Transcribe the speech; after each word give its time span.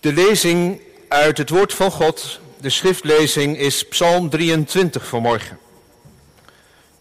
De 0.00 0.12
lezing 0.12 0.80
uit 1.08 1.38
het 1.38 1.50
woord 1.50 1.74
van 1.74 1.90
God, 1.90 2.40
de 2.60 2.70
schriftlezing, 2.70 3.58
is 3.58 3.88
Psalm 3.88 4.30
23 4.30 5.06
vanmorgen. 5.06 5.58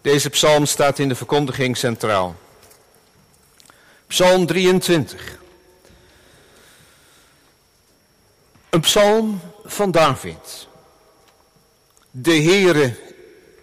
Deze 0.01 0.29
psalm 0.29 0.65
staat 0.65 0.99
in 0.99 1.09
de 1.09 1.15
verkondiging 1.15 1.77
centraal. 1.77 2.35
Psalm 4.07 4.45
23. 4.45 5.37
Een 8.69 8.79
psalm 8.79 9.41
van 9.63 9.91
David. 9.91 10.67
De 12.11 12.41
Heere 12.41 12.95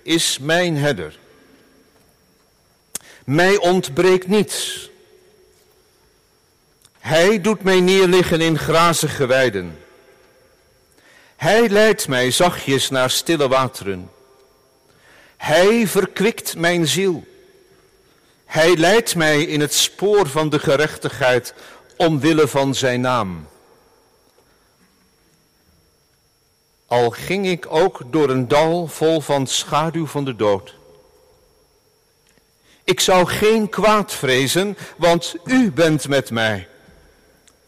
is 0.02 0.38
mijn 0.38 0.76
herder. 0.76 1.18
Mij 3.24 3.56
ontbreekt 3.56 4.26
niets. 4.26 4.90
Hij 7.06 7.40
doet 7.40 7.62
mij 7.62 7.80
neerliggen 7.80 8.40
in 8.40 8.58
grazige 8.58 9.26
weiden. 9.26 9.78
Hij 11.36 11.68
leidt 11.68 12.08
mij 12.08 12.30
zachtjes 12.30 12.90
naar 12.90 13.10
stille 13.10 13.48
wateren. 13.48 14.10
Hij 15.36 15.86
verkwikt 15.86 16.56
mijn 16.56 16.86
ziel. 16.86 17.24
Hij 18.44 18.76
leidt 18.76 19.14
mij 19.14 19.42
in 19.42 19.60
het 19.60 19.74
spoor 19.74 20.28
van 20.28 20.48
de 20.48 20.58
gerechtigheid 20.58 21.54
omwille 21.96 22.48
van 22.48 22.74
zijn 22.74 23.00
naam. 23.00 23.48
Al 26.86 27.10
ging 27.10 27.46
ik 27.46 27.66
ook 27.68 28.02
door 28.06 28.30
een 28.30 28.48
dal 28.48 28.86
vol 28.86 29.20
van 29.20 29.46
schaduw 29.46 30.06
van 30.06 30.24
de 30.24 30.36
dood. 30.36 30.74
Ik 32.84 33.00
zou 33.00 33.26
geen 33.26 33.68
kwaad 33.68 34.12
vrezen, 34.12 34.76
want 34.96 35.34
u 35.44 35.72
bent 35.72 36.08
met 36.08 36.30
mij. 36.30 36.68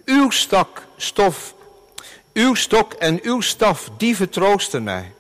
Uw 0.09 0.31
stok, 0.31 0.83
stof, 0.97 1.55
uw 2.33 2.55
stok 2.55 2.92
en 2.92 3.19
uw 3.23 3.41
staf, 3.41 3.91
die 3.97 4.17
vertroosten 4.17 4.83
mij. 4.83 5.12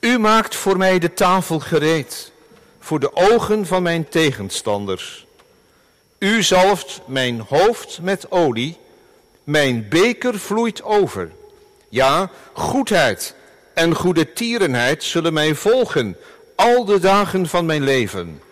U 0.00 0.18
maakt 0.18 0.54
voor 0.54 0.76
mij 0.76 0.98
de 0.98 1.14
tafel 1.14 1.60
gereed, 1.60 2.32
voor 2.78 3.00
de 3.00 3.16
ogen 3.16 3.66
van 3.66 3.82
mijn 3.82 4.08
tegenstanders. 4.08 5.26
U 6.18 6.42
zalft 6.42 7.00
mijn 7.06 7.44
hoofd 7.48 7.98
met 8.02 8.30
olie, 8.30 8.76
mijn 9.44 9.88
beker 9.88 10.38
vloeit 10.38 10.82
over. 10.82 11.30
Ja, 11.88 12.30
goedheid 12.52 13.34
en 13.74 13.94
goede 13.94 14.32
tierenheid 14.32 15.04
zullen 15.04 15.32
mij 15.32 15.54
volgen 15.54 16.16
al 16.54 16.84
de 16.84 16.98
dagen 16.98 17.48
van 17.48 17.66
mijn 17.66 17.82
leven. 17.82 18.42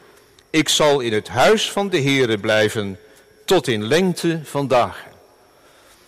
Ik 0.50 0.68
zal 0.68 1.00
in 1.00 1.12
het 1.12 1.28
huis 1.28 1.70
van 1.70 1.88
de 1.88 2.00
Heere 2.00 2.38
blijven 2.38 2.98
tot 3.50 3.68
in 3.68 3.84
lengte 3.84 4.40
van 4.44 4.68
dagen. 4.68 5.10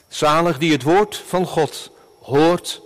Zalig 0.09 0.59
die 0.59 0.73
het 0.73 0.83
woord 0.83 1.23
van 1.27 1.47
God 1.47 1.91
hoort, 2.21 2.81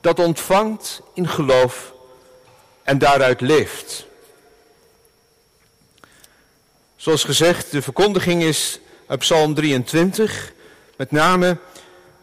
dat 0.00 0.18
ontvangt 0.18 1.00
in 1.14 1.28
geloof 1.28 1.92
en 2.82 2.98
daaruit 2.98 3.40
leeft. 3.40 4.06
Zoals 6.96 7.24
gezegd, 7.24 7.70
de 7.70 7.82
verkondiging 7.82 8.42
is 8.42 8.80
uit 9.06 9.18
Psalm 9.18 9.54
23, 9.54 10.52
met 10.96 11.10
name 11.10 11.56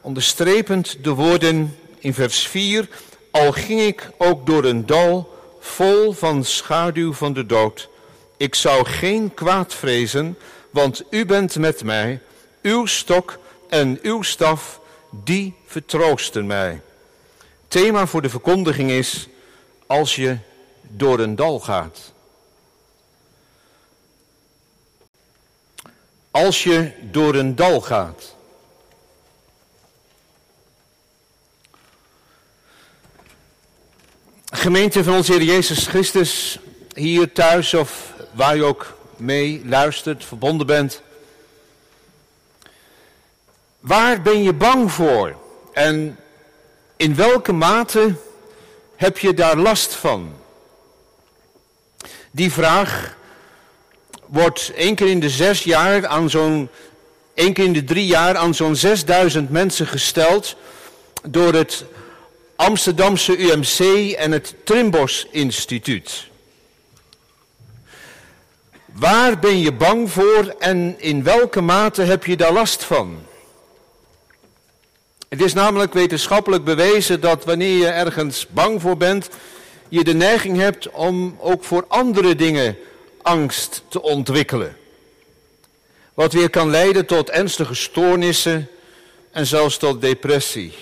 onderstrepend 0.01 1.03
de 1.03 1.13
woorden 1.13 1.77
in 1.99 2.13
vers 2.13 2.47
4, 2.47 2.89
al 3.31 3.51
ging 3.51 3.81
ik 3.81 4.09
ook 4.17 4.45
door 4.45 4.63
een 4.63 4.85
dal 4.85 5.37
vol 5.59 6.13
van 6.13 6.43
schaduw 6.43 7.13
van 7.13 7.33
de 7.33 7.45
dood. 7.45 7.89
Ik 8.37 8.55
zou 8.55 8.85
geen 8.85 9.33
kwaad 9.33 9.73
vrezen, 9.73 10.37
want 10.69 11.03
u 11.09 11.25
bent 11.25 11.55
met 11.55 11.83
mij. 11.83 12.21
Uw 12.61 12.85
stok 12.85 13.39
en 13.69 13.99
uw 14.01 14.21
staf, 14.21 14.79
die 15.09 15.55
vertroosten 15.65 16.47
mij. 16.47 16.81
Thema 17.67 18.07
voor 18.07 18.21
de 18.21 18.29
verkondiging 18.29 18.91
is, 18.91 19.27
als 19.87 20.15
je 20.15 20.37
door 20.81 21.19
een 21.19 21.35
dal 21.35 21.59
gaat. 21.59 22.13
Als 26.31 26.63
je 26.63 26.91
door 27.01 27.35
een 27.35 27.55
dal 27.55 27.81
gaat. 27.81 28.35
Gemeente 34.51 35.03
van 35.03 35.13
onze 35.13 35.31
Heer 35.31 35.43
Jezus 35.43 35.87
Christus, 35.87 36.59
hier 36.93 37.31
thuis 37.31 37.73
of 37.73 38.06
waar 38.37 38.55
je 38.55 38.63
ook 38.63 38.97
mee 39.15 39.61
luistert, 39.65 40.25
verbonden 40.25 40.67
bent. 40.67 41.01
Waar 43.79 44.21
ben 44.21 44.43
je 44.43 44.53
bang 44.53 44.91
voor? 44.91 45.35
En 45.73 46.17
in 46.97 47.15
welke 47.15 47.51
mate 47.51 48.15
heb 48.95 49.17
je 49.17 49.33
daar 49.33 49.57
last 49.57 49.93
van? 49.93 50.33
Die 52.31 52.51
vraag 52.51 53.15
wordt 54.25 54.71
één 54.75 54.95
keer 54.95 55.07
in 55.09 55.19
de 55.19 55.29
zes 55.29 55.63
jaar 55.63 56.07
aan 56.07 56.29
zo'n, 56.29 56.69
één 57.33 57.53
keer 57.53 57.65
in 57.65 57.73
de 57.73 57.83
drie 57.83 58.05
jaar 58.05 58.35
aan 58.35 58.53
zo'n 58.55 58.75
6000 58.75 59.49
mensen 59.49 59.87
gesteld 59.87 60.55
door 61.23 61.53
het 61.53 61.85
Amsterdamse 62.55 63.37
UMC 63.37 64.11
en 64.11 64.31
het 64.31 64.55
Trimbos 64.63 65.27
Instituut. 65.31 66.29
Waar 68.99 69.39
ben 69.39 69.59
je 69.59 69.73
bang 69.73 70.11
voor 70.11 70.55
en 70.59 70.99
in 70.99 71.23
welke 71.23 71.61
mate 71.61 72.01
heb 72.01 72.25
je 72.25 72.37
daar 72.37 72.53
last 72.53 72.83
van? 72.83 73.19
Het 75.29 75.41
is 75.41 75.53
namelijk 75.53 75.93
wetenschappelijk 75.93 76.63
bewezen 76.63 77.21
dat 77.21 77.45
wanneer 77.45 77.77
je 77.77 77.87
ergens 77.87 78.47
bang 78.47 78.81
voor 78.81 78.97
bent, 78.97 79.29
je 79.89 80.03
de 80.03 80.13
neiging 80.13 80.57
hebt 80.57 80.89
om 80.89 81.37
ook 81.39 81.63
voor 81.63 81.85
andere 81.87 82.35
dingen 82.35 82.77
angst 83.21 83.83
te 83.87 84.01
ontwikkelen. 84.01 84.77
Wat 86.13 86.33
weer 86.33 86.49
kan 86.49 86.69
leiden 86.69 87.05
tot 87.05 87.29
ernstige 87.29 87.75
stoornissen 87.75 88.69
en 89.31 89.45
zelfs 89.45 89.77
tot 89.77 90.01
depressie. 90.01 90.73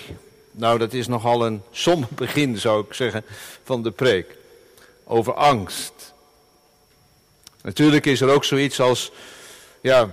Nou, 0.50 0.78
dat 0.78 0.92
is 0.92 1.06
nogal 1.06 1.46
een 1.46 1.62
somber 1.70 2.08
begin, 2.14 2.58
zou 2.58 2.84
ik 2.84 2.94
zeggen, 2.94 3.24
van 3.64 3.82
de 3.82 3.90
preek. 3.90 4.36
Over 5.04 5.34
angst. 5.34 6.14
Natuurlijk 7.66 8.06
is 8.06 8.20
er 8.20 8.28
ook 8.28 8.44
zoiets 8.44 8.80
als 8.80 9.12
ja, 9.80 10.10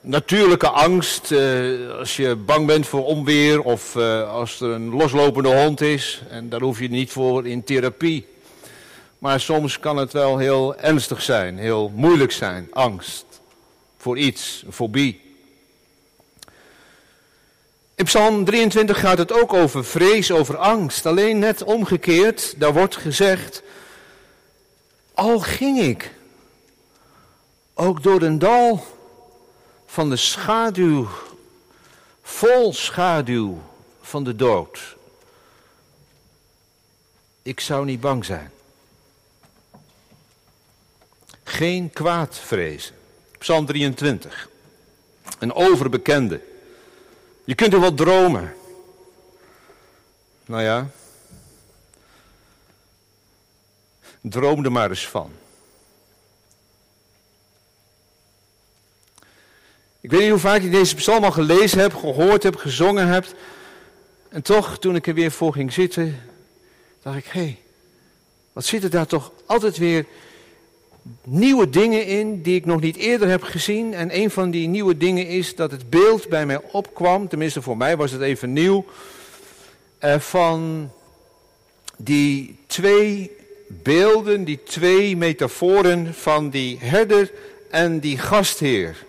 natuurlijke 0.00 0.68
angst. 0.68 1.32
Eh, 1.32 1.90
als 1.98 2.16
je 2.16 2.36
bang 2.36 2.66
bent 2.66 2.86
voor 2.86 3.04
onweer 3.04 3.60
of 3.60 3.96
eh, 3.96 4.32
als 4.32 4.60
er 4.60 4.70
een 4.70 4.88
loslopende 4.88 5.48
hond 5.48 5.80
is. 5.80 6.22
En 6.30 6.48
daar 6.48 6.60
hoef 6.60 6.80
je 6.80 6.88
niet 6.88 7.10
voor 7.10 7.46
in 7.46 7.64
therapie. 7.64 8.26
Maar 9.18 9.40
soms 9.40 9.78
kan 9.78 9.96
het 9.96 10.12
wel 10.12 10.38
heel 10.38 10.76
ernstig 10.76 11.22
zijn, 11.22 11.58
heel 11.58 11.92
moeilijk 11.94 12.32
zijn. 12.32 12.68
Angst 12.72 13.24
voor 13.96 14.18
iets, 14.18 14.62
een 14.66 14.72
fobie. 14.72 15.20
In 17.94 18.04
Psalm 18.04 18.44
23 18.44 19.00
gaat 19.00 19.18
het 19.18 19.32
ook 19.32 19.52
over 19.52 19.84
vrees, 19.84 20.32
over 20.32 20.56
angst. 20.56 21.06
Alleen 21.06 21.38
net 21.38 21.62
omgekeerd, 21.62 22.54
daar 22.56 22.72
wordt 22.72 22.96
gezegd, 22.96 23.62
al 25.14 25.38
ging 25.38 25.80
ik 25.80 26.18
ook 27.80 28.02
door 28.02 28.22
een 28.22 28.38
dal 28.38 28.86
van 29.86 30.10
de 30.10 30.16
schaduw, 30.16 31.08
vol 32.22 32.72
schaduw 32.72 33.62
van 34.00 34.24
de 34.24 34.36
dood. 34.36 34.96
Ik 37.42 37.60
zou 37.60 37.84
niet 37.84 38.00
bang 38.00 38.24
zijn. 38.24 38.50
Geen 41.42 41.90
kwaad 41.90 42.38
vrezen. 42.38 42.94
Psalm 43.38 43.66
23. 43.66 44.48
Een 45.38 45.52
overbekende. 45.52 46.40
Je 47.44 47.54
kunt 47.54 47.72
er 47.72 47.80
wel 47.80 47.94
dromen. 47.94 48.54
Nou 50.44 50.62
ja. 50.62 50.90
Droom 54.20 54.64
er 54.64 54.72
maar 54.72 54.90
eens 54.90 55.08
van. 55.08 55.32
Ik 60.00 60.10
weet 60.10 60.20
niet 60.20 60.30
hoe 60.30 60.38
vaak 60.38 60.62
je 60.62 60.70
deze 60.70 60.94
psalm 60.94 61.24
al 61.24 61.30
gelezen 61.30 61.78
hebt, 61.78 61.94
gehoord 61.94 62.42
hebt, 62.42 62.60
gezongen 62.60 63.06
hebt. 63.06 63.34
En 64.28 64.42
toch, 64.42 64.78
toen 64.78 64.94
ik 64.94 65.06
er 65.06 65.14
weer 65.14 65.30
voor 65.30 65.52
ging 65.52 65.72
zitten, 65.72 66.20
dacht 67.02 67.16
ik, 67.16 67.24
hé, 67.24 67.40
hey, 67.40 67.58
wat 68.52 68.64
zitten 68.64 68.90
daar 68.90 69.06
toch 69.06 69.32
altijd 69.46 69.76
weer 69.76 70.04
nieuwe 71.24 71.70
dingen 71.70 72.06
in 72.06 72.42
die 72.42 72.54
ik 72.54 72.66
nog 72.66 72.80
niet 72.80 72.96
eerder 72.96 73.28
heb 73.28 73.42
gezien. 73.42 73.94
En 73.94 74.16
een 74.16 74.30
van 74.30 74.50
die 74.50 74.68
nieuwe 74.68 74.96
dingen 74.96 75.26
is 75.26 75.54
dat 75.54 75.70
het 75.70 75.90
beeld 75.90 76.28
bij 76.28 76.46
mij 76.46 76.60
opkwam, 76.70 77.28
tenminste 77.28 77.62
voor 77.62 77.76
mij 77.76 77.96
was 77.96 78.10
het 78.10 78.20
even 78.20 78.52
nieuw, 78.52 78.84
eh, 79.98 80.18
van 80.18 80.90
die 81.96 82.56
twee 82.66 83.36
beelden, 83.66 84.44
die 84.44 84.62
twee 84.62 85.16
metaforen 85.16 86.14
van 86.14 86.50
die 86.50 86.78
herder 86.80 87.32
en 87.70 87.98
die 87.98 88.18
gastheer. 88.18 89.08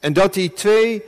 En 0.00 0.12
dat 0.12 0.34
die 0.34 0.52
twee 0.52 1.02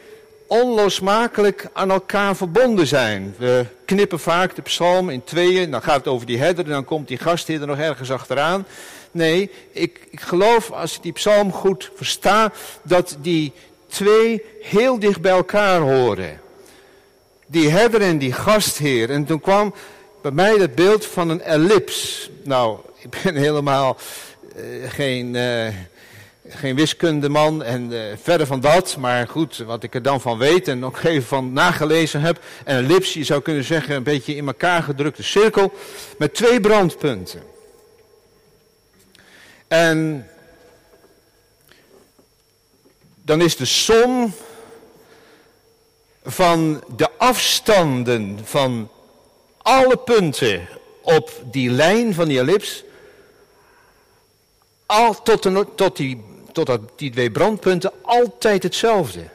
onlosmakelijk 0.46 1.68
aan 1.72 1.90
elkaar 1.90 2.36
verbonden 2.36 2.86
zijn. 2.86 3.34
We 3.38 3.66
knippen 3.84 4.20
vaak 4.20 4.54
de 4.54 4.62
psalm 4.62 5.10
in 5.10 5.24
tweeën, 5.24 5.70
dan 5.70 5.82
gaat 5.82 5.96
het 5.96 6.06
over 6.06 6.26
die 6.26 6.38
herder 6.38 6.64
en 6.64 6.70
dan 6.70 6.84
komt 6.84 7.08
die 7.08 7.18
gastheer 7.18 7.60
er 7.60 7.66
nog 7.66 7.78
ergens 7.78 8.10
achteraan. 8.10 8.66
Nee, 9.10 9.50
ik, 9.72 10.00
ik 10.10 10.20
geloof 10.20 10.70
als 10.70 10.96
ik 10.96 11.02
die 11.02 11.12
psalm 11.12 11.52
goed 11.52 11.90
versta, 11.94 12.52
dat 12.82 13.16
die 13.20 13.52
twee 13.86 14.42
heel 14.62 14.98
dicht 14.98 15.20
bij 15.20 15.32
elkaar 15.32 15.80
horen. 15.80 16.40
Die 17.46 17.68
herder 17.68 18.00
en 18.00 18.18
die 18.18 18.32
gastheer. 18.32 19.10
En 19.10 19.24
toen 19.24 19.40
kwam 19.40 19.74
bij 20.22 20.30
mij 20.30 20.54
het 20.54 20.74
beeld 20.74 21.06
van 21.06 21.28
een 21.28 21.42
ellips. 21.42 22.30
Nou, 22.44 22.78
ik 22.98 23.22
ben 23.22 23.34
helemaal 23.34 23.96
uh, 24.56 24.90
geen... 24.90 25.34
Uh, 25.34 25.68
geen 26.50 26.76
wiskundeman 26.76 27.62
en 27.62 27.92
uh, 27.92 28.02
verder 28.22 28.46
van 28.46 28.60
dat. 28.60 28.96
Maar 28.96 29.28
goed, 29.28 29.56
wat 29.56 29.82
ik 29.82 29.94
er 29.94 30.02
dan 30.02 30.20
van 30.20 30.38
weet 30.38 30.68
en 30.68 30.84
ook 30.84 31.02
even 31.04 31.28
van 31.28 31.52
nagelezen 31.52 32.20
heb. 32.20 32.44
En 32.64 32.76
een 32.76 32.86
lips, 32.86 33.12
je 33.12 33.24
zou 33.24 33.42
kunnen 33.42 33.64
zeggen, 33.64 33.94
een 33.94 34.02
beetje 34.02 34.36
in 34.36 34.46
elkaar 34.46 34.82
gedrukte 34.82 35.22
cirkel. 35.22 35.72
Met 36.18 36.34
twee 36.34 36.60
brandpunten. 36.60 37.42
En 39.68 40.28
dan 43.22 43.40
is 43.40 43.56
de 43.56 43.64
som 43.64 44.32
van 46.22 46.84
de 46.96 47.10
afstanden 47.16 48.38
van 48.44 48.90
alle 49.62 49.96
punten 49.96 50.68
op 51.02 51.42
die 51.44 51.70
lijn 51.70 52.14
van 52.14 52.28
die 52.28 52.38
ellips, 52.38 52.84
al 54.86 55.22
tot, 55.22 55.42
de, 55.42 55.66
tot 55.74 55.96
die 55.96 56.24
totdat 56.52 56.80
die 56.96 57.10
twee 57.10 57.30
brandpunten 57.30 57.92
altijd 58.02 58.62
hetzelfde. 58.62 59.28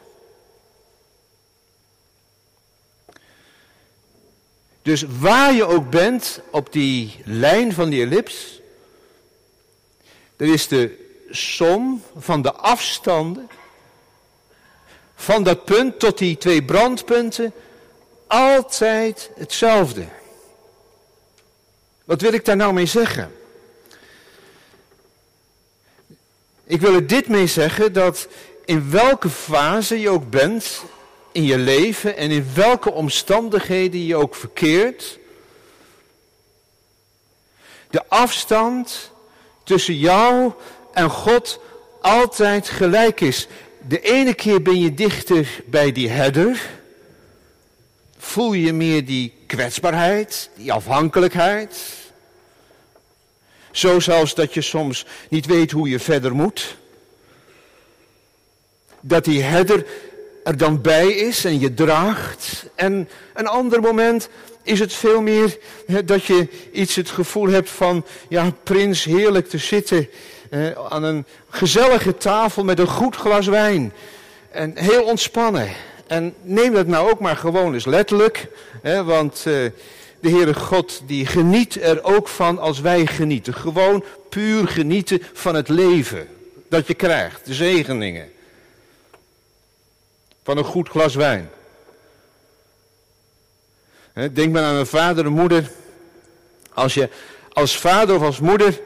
Dus 4.82 5.06
waar 5.20 5.54
je 5.54 5.66
ook 5.66 5.90
bent 5.90 6.40
op 6.52 6.72
die 6.72 7.22
lijn 7.24 7.74
van 7.74 7.90
die 7.90 8.02
ellips, 8.02 8.62
er 10.36 10.48
is 10.48 10.68
de 10.68 11.04
som 11.30 12.04
van 12.16 12.42
de 12.42 12.54
afstanden 12.54 13.50
van 15.16 15.44
dat 15.44 15.66
punt 15.66 16.00
tot 16.00 16.18
die 16.18 16.38
twee 16.38 16.64
brandpunten 16.64 17.54
altijd 18.28 19.30
hetzelfde. 19.36 20.06
Wat 22.04 22.22
wil 22.22 22.34
ik 22.34 22.46
daar 22.46 22.56
nou 22.56 22.74
mee 22.74 22.86
zeggen? 22.86 23.32
Ik 26.68 26.82
wil 26.82 26.94
er 26.94 27.08
dit 27.08 27.28
mee 27.28 27.48
zeggen 27.48 27.94
dat 27.94 28.28
in 28.66 28.92
welke 28.92 29.30
fase 29.30 30.00
je 30.00 30.10
ook 30.10 30.30
bent 30.30 30.84
in 31.32 31.44
je 31.44 31.58
leven 31.58 32.18
en 32.18 32.32
in 32.32 32.48
welke 32.54 32.92
omstandigheden 32.92 34.06
je 34.06 34.16
ook 34.16 34.36
verkeert, 34.36 35.20
de 37.90 38.08
afstand 38.08 39.12
tussen 39.64 39.98
jou 39.98 40.52
en 40.94 41.10
God 41.10 41.60
altijd 42.02 42.70
gelijk 42.70 43.22
is. 43.22 43.48
De 43.88 44.02
ene 44.02 44.34
keer 44.34 44.62
ben 44.62 44.80
je 44.80 44.94
dichter 44.94 45.62
bij 45.66 45.92
die 45.92 46.10
herder, 46.10 46.70
voel 48.18 48.54
je 48.54 48.74
meer 48.74 49.06
die 49.06 49.34
kwetsbaarheid, 49.48 50.50
die 50.56 50.74
afhankelijkheid. 50.74 52.05
Zo 53.76 54.00
zelfs 54.00 54.36
dat 54.36 54.54
je 54.54 54.62
soms 54.62 55.06
niet 55.30 55.46
weet 55.46 55.72
hoe 55.72 55.90
je 55.90 56.00
verder 56.00 56.36
moet. 56.36 56.76
Dat 59.00 59.26
die 59.26 59.42
herder 59.42 59.86
er 60.44 60.58
dan 60.58 60.82
bij 60.82 61.08
is 61.08 61.46
en 61.46 61.60
je 61.60 61.74
draagt. 61.74 62.66
En 62.76 63.10
een 63.34 63.48
ander 63.48 63.82
moment 63.82 64.30
is 64.64 64.80
het 64.80 64.94
veel 64.94 65.22
meer 65.22 65.58
dat 66.06 66.24
je 66.24 66.48
iets 66.72 66.96
het 66.96 67.10
gevoel 67.10 67.50
hebt 67.50 67.70
van, 67.70 68.06
ja, 68.30 68.52
prins, 68.64 69.04
heerlijk 69.04 69.50
te 69.50 69.58
zitten 69.58 70.10
aan 70.90 71.04
een 71.04 71.26
gezellige 71.50 72.18
tafel 72.18 72.64
met 72.64 72.80
een 72.80 72.88
goed 72.88 73.16
glas 73.16 73.48
wijn. 73.48 73.94
En 74.52 74.78
heel 74.78 75.04
ontspannen. 75.04 75.70
En 76.08 76.34
neem 76.42 76.74
dat 76.74 76.88
nou 76.88 77.10
ook 77.12 77.20
maar 77.20 77.38
gewoon 77.38 77.74
eens 77.74 77.86
letterlijk, 77.86 78.48
want 78.84 79.44
eh, 79.46 79.54
de 80.26 80.32
Heere 80.32 80.54
God 80.54 81.02
die 81.06 81.26
geniet 81.26 81.82
er 81.82 82.04
ook 82.04 82.28
van 82.28 82.60
als 82.60 82.80
wij 82.80 83.06
genieten. 83.06 83.54
Gewoon 83.54 84.04
puur 84.30 84.68
genieten 84.68 85.22
van 85.34 85.56
het 85.56 85.70
leven 85.70 86.28
dat 86.70 86.88
je 86.88 86.94
krijgt, 86.94 87.46
de 87.46 87.54
zegeningen. 87.54 88.32
Van 90.44 90.58
een 90.58 90.64
goed 90.64 90.90
glas 90.90 91.16
wijn. 91.16 91.50
Denk 94.34 94.54
maar 94.54 94.64
aan 94.64 94.76
een 94.76 94.86
vader 94.86 95.26
en 95.26 95.32
moeder. 95.32 95.72
Als 96.74 96.94
je 96.94 97.10
als 97.54 97.78
vader 97.78 98.16
of 98.16 98.22
als 98.22 98.40
moeder 98.40 98.80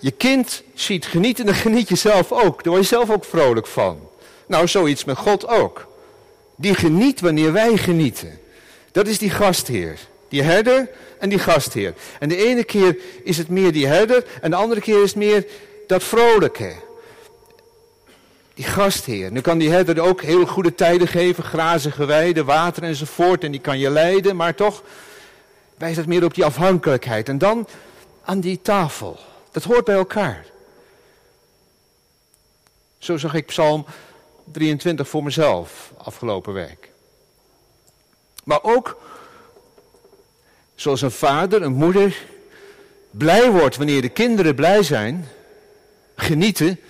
je 0.00 0.10
kind 0.10 0.62
ziet 0.74 1.06
genieten, 1.06 1.46
dan 1.46 1.54
geniet 1.54 1.88
je 1.88 1.96
zelf 1.96 2.32
ook. 2.32 2.64
Daar 2.64 2.72
word 2.72 2.88
je 2.88 2.94
zelf 2.94 3.10
ook 3.10 3.24
vrolijk 3.24 3.66
van. 3.66 4.08
Nou, 4.46 4.68
zoiets 4.68 5.04
met 5.04 5.16
God 5.16 5.46
ook. 5.46 5.86
Die 6.56 6.74
geniet 6.74 7.20
wanneer 7.20 7.52
wij 7.52 7.76
genieten. 7.76 8.38
Dat 8.92 9.06
is 9.06 9.18
die 9.18 9.30
gastheer. 9.30 9.98
Die 10.28 10.42
herder 10.42 10.88
en 11.18 11.28
die 11.28 11.38
gastheer. 11.38 11.94
En 12.18 12.28
de 12.28 12.36
ene 12.36 12.64
keer 12.64 12.96
is 13.22 13.38
het 13.38 13.48
meer 13.48 13.72
die 13.72 13.86
herder 13.86 14.24
en 14.40 14.50
de 14.50 14.56
andere 14.56 14.80
keer 14.80 15.02
is 15.02 15.08
het 15.08 15.18
meer 15.18 15.46
dat 15.86 16.04
vrolijke. 16.04 16.74
Die 18.54 18.64
gastheer. 18.64 19.32
Nu 19.32 19.40
kan 19.40 19.58
die 19.58 19.70
herder 19.70 20.00
ook 20.00 20.22
heel 20.22 20.46
goede 20.46 20.74
tijden 20.74 21.08
geven, 21.08 21.44
grazige 21.44 22.04
weiden, 22.04 22.44
water 22.44 22.82
enzovoort. 22.82 23.44
En 23.44 23.50
die 23.50 23.60
kan 23.60 23.78
je 23.78 23.90
leiden, 23.90 24.36
maar 24.36 24.54
toch 24.54 24.82
wijst 25.78 25.96
het 25.96 26.06
meer 26.06 26.24
op 26.24 26.34
die 26.34 26.44
afhankelijkheid. 26.44 27.28
En 27.28 27.38
dan 27.38 27.68
aan 28.24 28.40
die 28.40 28.62
tafel. 28.62 29.18
Dat 29.50 29.62
hoort 29.62 29.84
bij 29.84 29.94
elkaar. 29.94 30.46
Zo 32.98 33.16
zag 33.16 33.34
ik 33.34 33.46
Psalm 33.46 33.86
23 34.52 35.08
voor 35.08 35.22
mezelf 35.22 35.92
afgelopen 35.96 36.52
week. 36.52 36.90
Maar 38.44 38.62
ook 38.62 38.96
Zoals 40.76 41.02
een 41.02 41.10
vader, 41.10 41.62
een 41.62 41.72
moeder 41.72 42.24
blij 43.10 43.50
wordt 43.50 43.76
wanneer 43.76 44.02
de 44.02 44.08
kinderen 44.08 44.54
blij 44.54 44.82
zijn, 44.82 45.28
genieten. 46.16 46.80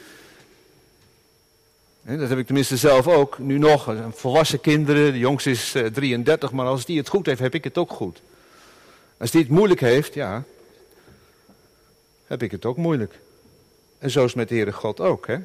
Dat 2.03 2.29
heb 2.29 2.39
ik 2.39 2.47
tenminste 2.47 2.77
zelf 2.77 3.07
ook, 3.07 3.39
nu 3.39 3.59
nog. 3.59 3.95
Volwassen 4.11 4.61
kinderen, 4.61 5.13
de 5.13 5.19
jongste 5.19 5.51
is 5.51 5.75
33, 5.93 6.49
eh, 6.51 6.57
maar 6.57 6.67
als 6.67 6.85
die 6.85 6.99
het 6.99 7.09
goed 7.09 7.27
heeft, 7.27 7.41
heb 7.41 7.55
ik 7.55 7.65
het 7.65 7.79
ook 7.79 7.91
goed. 7.91 8.21
Als 9.19 9.31
die 9.31 9.41
het 9.41 9.51
moeilijk 9.51 9.81
heeft, 9.81 10.15
ja, 10.15 10.45
heb 12.27 12.43
ik 12.43 12.51
het 12.51 12.65
ook 12.65 12.77
moeilijk. 12.77 13.15
En 13.99 14.11
zo 14.11 14.25
is 14.25 14.35
met 14.35 14.49
de 14.49 14.55
Heere 14.55 14.73
God 14.73 15.01
ook. 15.01 15.27
Hè? 15.27 15.39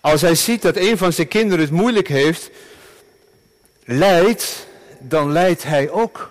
Als 0.00 0.20
hij 0.20 0.34
ziet 0.34 0.62
dat 0.62 0.76
een 0.76 0.98
van 0.98 1.12
zijn 1.12 1.28
kinderen 1.28 1.64
het 1.64 1.74
moeilijk 1.74 2.08
heeft, 2.08 2.50
lijdt, 3.84 4.66
dan 4.98 5.32
leidt 5.32 5.62
hij 5.62 5.90
ook 5.90 6.29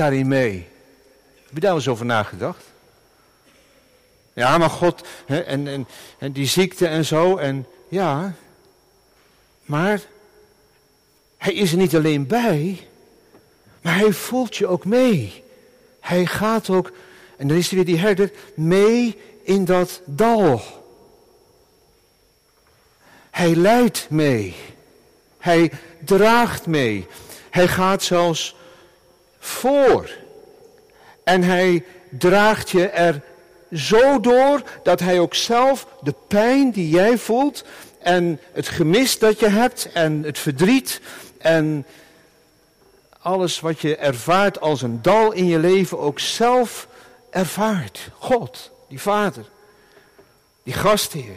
daarin 0.00 0.28
mee. 0.28 0.68
Heb 1.44 1.54
je 1.54 1.60
daar 1.60 1.74
eens 1.74 1.88
over 1.88 2.06
nagedacht? 2.06 2.64
Ja, 4.32 4.58
maar 4.58 4.70
God, 4.70 5.06
hè, 5.26 5.40
en, 5.40 5.86
en, 6.18 6.32
die 6.32 6.46
ziekte 6.46 6.86
en 6.86 7.04
zo, 7.04 7.36
en 7.36 7.66
ja, 7.88 8.34
maar 9.64 10.00
hij 11.36 11.54
is 11.54 11.72
er 11.72 11.78
niet 11.78 11.96
alleen 11.96 12.26
bij, 12.26 12.88
maar 13.82 13.98
hij 13.98 14.12
voelt 14.12 14.56
je 14.56 14.66
ook 14.66 14.84
mee. 14.84 15.44
Hij 16.00 16.26
gaat 16.26 16.70
ook, 16.70 16.92
en 17.36 17.48
dan 17.48 17.56
is 17.56 17.68
er 17.68 17.74
weer 17.74 17.84
die 17.84 17.98
herder, 17.98 18.30
mee 18.54 19.18
in 19.42 19.64
dat 19.64 20.00
dal. 20.04 20.62
Hij 23.30 23.54
leidt 23.54 24.06
mee. 24.10 24.54
Hij 25.38 25.72
draagt 26.04 26.66
mee. 26.66 27.06
Hij 27.50 27.68
gaat 27.68 28.02
zelfs 28.02 28.58
voor. 29.40 30.10
En 31.24 31.42
hij 31.42 31.84
draagt 32.10 32.70
je 32.70 32.88
er 32.88 33.22
zo 33.72 34.20
door 34.20 34.62
dat 34.82 35.00
hij 35.00 35.18
ook 35.18 35.34
zelf 35.34 35.86
de 36.02 36.14
pijn 36.28 36.70
die 36.70 36.88
jij 36.88 37.18
voelt 37.18 37.64
en 37.98 38.40
het 38.52 38.68
gemis 38.68 39.18
dat 39.18 39.40
je 39.40 39.48
hebt 39.48 39.92
en 39.92 40.22
het 40.22 40.38
verdriet 40.38 41.00
en 41.38 41.86
alles 43.20 43.60
wat 43.60 43.80
je 43.80 43.96
ervaart 43.96 44.60
als 44.60 44.82
een 44.82 45.02
dal 45.02 45.32
in 45.32 45.46
je 45.46 45.58
leven 45.58 45.98
ook 45.98 46.18
zelf 46.18 46.88
ervaart. 47.30 48.10
God, 48.18 48.70
die 48.88 49.00
Vader, 49.00 49.44
die 50.62 50.74
gastheer. 50.74 51.36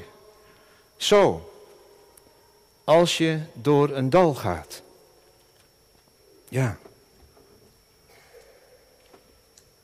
Zo, 0.97 1.51
als 2.83 3.17
je 3.17 3.39
door 3.53 3.89
een 3.89 4.09
dal 4.09 4.33
gaat. 4.33 4.81
Ja. 6.49 6.77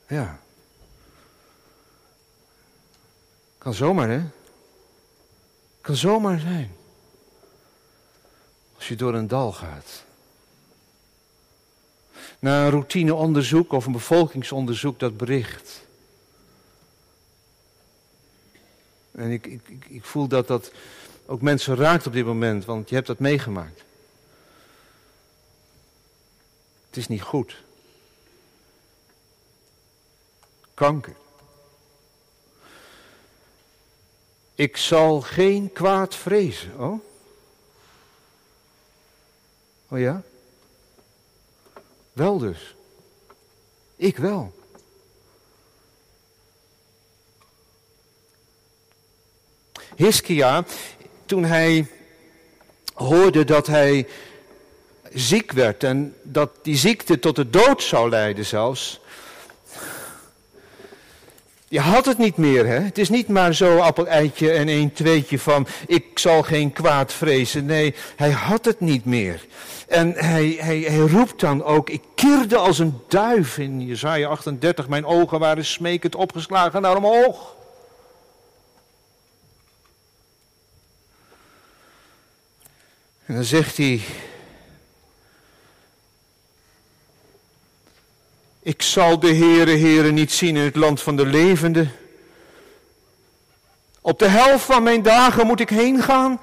Ja. 0.10 0.40
Kan 3.58 3.74
zomaar, 3.74 4.10
hè? 4.10 4.22
Kan 5.82 5.96
zomaar 5.96 6.40
zijn. 6.40 6.72
Als 8.76 8.88
je 8.88 8.96
door 8.96 9.14
een 9.14 9.28
dal 9.28 9.52
gaat. 9.52 10.04
Na 12.40 12.64
een 12.64 12.70
routineonderzoek 12.70 13.72
of 13.72 13.86
een 13.86 13.92
bevolkingsonderzoek 13.92 15.00
dat 15.00 15.18
bericht. 15.18 15.82
En 19.12 19.32
ik, 19.32 19.46
ik, 19.46 19.86
ik 19.88 20.06
voel 20.06 20.28
dat 20.28 20.48
dat 20.48 20.72
ook 21.26 21.42
mensen 21.42 21.76
raakt 21.76 22.08
op 22.08 22.14
dit 22.14 22.26
moment, 22.26 22.66
want 22.66 22.90
je 22.90 22.96
hebt 22.96 23.08
dat 23.08 23.20
meegemaakt. 23.20 23.84
Het 26.88 26.98
is 26.98 27.08
niet 27.08 27.22
goed. 27.22 27.64
Kanker. 30.80 31.16
Ik 34.56 34.78
zal 34.78 35.22
geen 35.22 35.72
kwaad 35.74 36.16
vrezen. 36.16 36.80
Oh? 36.80 37.00
Oh 39.88 40.00
ja? 40.00 40.22
Wel 42.14 42.38
dus. 42.38 42.76
Ik 43.96 44.18
wel. 44.18 44.54
Hiskia, 49.96 50.66
toen 51.26 51.44
hij 51.44 51.88
hoorde 52.94 53.44
dat 53.44 53.68
hij 53.68 54.08
ziek 55.14 55.52
werd 55.52 55.84
en 55.84 56.16
dat 56.24 56.52
die 56.62 56.78
ziekte 56.78 57.20
tot 57.20 57.36
de 57.36 57.50
dood 57.50 57.84
zou 57.84 58.10
leiden 58.10 58.46
zelfs. 58.46 59.02
Je 61.70 61.80
had 61.80 62.06
het 62.06 62.18
niet 62.18 62.38
meer, 62.38 62.66
hè? 62.66 62.80
Het 62.80 62.98
is 62.98 63.10
niet 63.10 63.28
maar 63.28 63.54
zo 63.54 63.78
appel-eitje 63.78 64.52
en 64.52 64.68
een 64.68 64.94
tweetje 64.94 65.40
van 65.40 65.68
ik 65.88 66.20
zal 66.20 66.44
geen 66.44 66.74
kwaad 66.74 67.14
vrezen. 67.14 67.66
Nee, 67.66 67.96
hij 68.16 68.32
had 68.32 68.66
het 68.66 68.80
niet 68.80 69.06
meer. 69.06 69.46
En 69.88 70.14
hij, 70.16 70.58
hij, 70.60 70.80
hij 70.80 70.98
roept 70.98 71.40
dan 71.40 71.64
ook, 71.64 71.90
ik 71.90 72.02
keerde 72.16 72.58
als 72.58 72.80
een 72.80 73.00
duif 73.08 73.58
in 73.58 73.86
Jezaja 73.86 74.28
38. 74.28 74.88
Mijn 74.88 75.06
ogen 75.06 75.40
waren 75.40 75.66
smekend 75.66 76.16
opgeslagen 76.16 76.82
naar 76.82 76.98
omhoog. 76.98 77.56
En 83.26 83.36
dan 83.36 83.44
zegt 83.44 83.78
hij, 83.78 84.02
ik 88.70 88.82
zal 88.82 89.20
de 89.20 89.34
Heere, 89.34 89.78
Heere 89.78 90.12
niet 90.12 90.32
zien 90.32 90.56
in 90.56 90.64
het 90.64 90.76
land 90.76 91.02
van 91.02 91.16
de 91.16 91.26
levenden. 91.26 91.92
Op 94.02 94.20
de 94.20 94.28
helft 94.28 94.66
van 94.66 94.84
mijn 94.84 95.02
dagen 95.02 95.48
moet 95.48 95.60
ik 95.60 95.70
heen 95.70 96.02
gaan. 96.02 96.40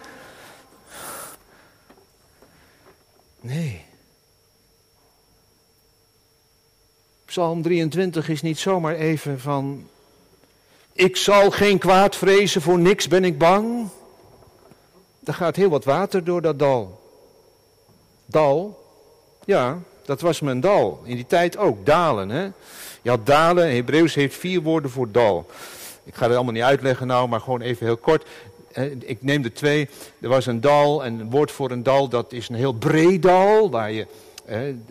Nee. 3.41 3.85
Psalm 7.25 7.63
23 7.63 8.29
is 8.29 8.43
niet 8.43 8.59
zomaar 8.59 8.95
even 8.95 9.41
van, 9.41 9.89
ik 10.93 11.17
zal 11.17 11.51
geen 11.51 11.79
kwaad 11.79 12.17
vrezen, 12.17 12.63
voor 12.63 12.79
niks 12.79 13.09
ben 13.09 13.25
ik 13.25 13.39
bang. 13.39 13.89
Er 15.25 15.35
gaat 15.35 15.57
heel 15.57 15.71
wat 15.71 15.85
water 15.85 16.25
door 16.25 16.43
dat 16.43 16.59
dal. 16.59 17.01
Dal? 18.25 18.85
Ja, 19.45 19.79
dat 20.07 20.21
was 20.21 20.41
mijn 20.41 20.61
dal. 20.61 21.01
In 21.05 21.15
die 21.15 21.27
tijd 21.27 21.57
ook, 21.57 21.87
dalen. 21.87 22.29
Hè? 22.29 22.49
Je 23.03 23.11
had 23.11 23.27
dalen, 23.27 23.75
Hebreeuws 23.75 24.15
heeft 24.15 24.37
vier 24.37 24.63
woorden 24.63 24.91
voor 24.91 25.11
dal. 25.11 25.47
Ik 26.05 26.15
ga 26.15 26.27
het 26.27 26.35
allemaal 26.35 26.53
niet 26.53 26.63
uitleggen 26.63 27.07
nou, 27.07 27.29
maar 27.29 27.41
gewoon 27.41 27.61
even 27.61 27.87
heel 27.87 27.97
kort. 27.97 28.27
Ik 28.99 29.23
neem 29.23 29.43
de 29.43 29.53
twee. 29.53 29.89
Er 30.21 30.29
was 30.29 30.47
een 30.47 30.61
dal 30.61 31.05
en 31.05 31.21
een 31.21 31.31
woord 31.31 31.51
voor 31.51 31.71
een 31.71 31.83
dal, 31.83 32.09
dat 32.09 32.33
is 32.33 32.49
een 32.49 32.55
heel 32.55 32.73
breed 32.73 33.23
dal. 33.23 33.71
Waar 33.71 33.93
je 33.93 34.07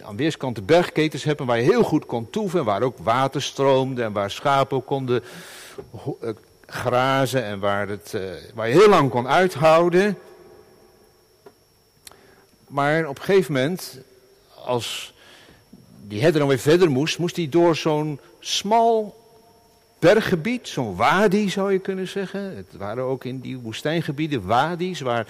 aan 0.01 0.15
weerskanten 0.15 0.65
bergketens 0.65 1.24
hebt 1.24 1.39
en 1.39 1.45
waar 1.45 1.57
je 1.57 1.63
heel 1.63 1.84
goed 1.84 2.05
kon 2.05 2.29
toeven. 2.29 2.65
Waar 2.65 2.81
ook 2.81 2.98
water 2.98 3.41
stroomde 3.41 4.03
en 4.03 4.12
waar 4.12 4.31
schapen 4.31 4.84
konden 4.84 5.24
eh, 6.22 6.29
grazen 6.65 7.43
en 7.43 7.60
waar, 7.60 7.88
het, 7.88 8.17
waar 8.53 8.67
je 8.67 8.74
heel 8.74 8.89
lang 8.89 9.10
kon 9.10 9.27
uithouden. 9.27 10.17
Maar 12.67 13.07
op 13.07 13.17
een 13.17 13.24
gegeven 13.24 13.53
moment, 13.53 14.00
als 14.65 15.13
die 16.07 16.22
herder 16.22 16.39
dan 16.39 16.50
weer 16.50 16.60
verder 16.60 16.91
moest, 16.91 17.17
moest 17.17 17.36
hij 17.36 17.50
door 17.50 17.75
zo'n 17.75 18.19
smal 18.39 19.24
berggebied, 20.00 20.67
zo'n 20.67 20.95
wadi 20.95 21.50
zou 21.50 21.72
je 21.72 21.79
kunnen 21.79 22.07
zeggen. 22.07 22.55
Het 22.55 22.77
waren 22.77 23.03
ook 23.03 23.25
in 23.25 23.39
die 23.39 23.57
woestijngebieden 23.57 24.45
wadis 24.45 25.00
waar, 25.00 25.25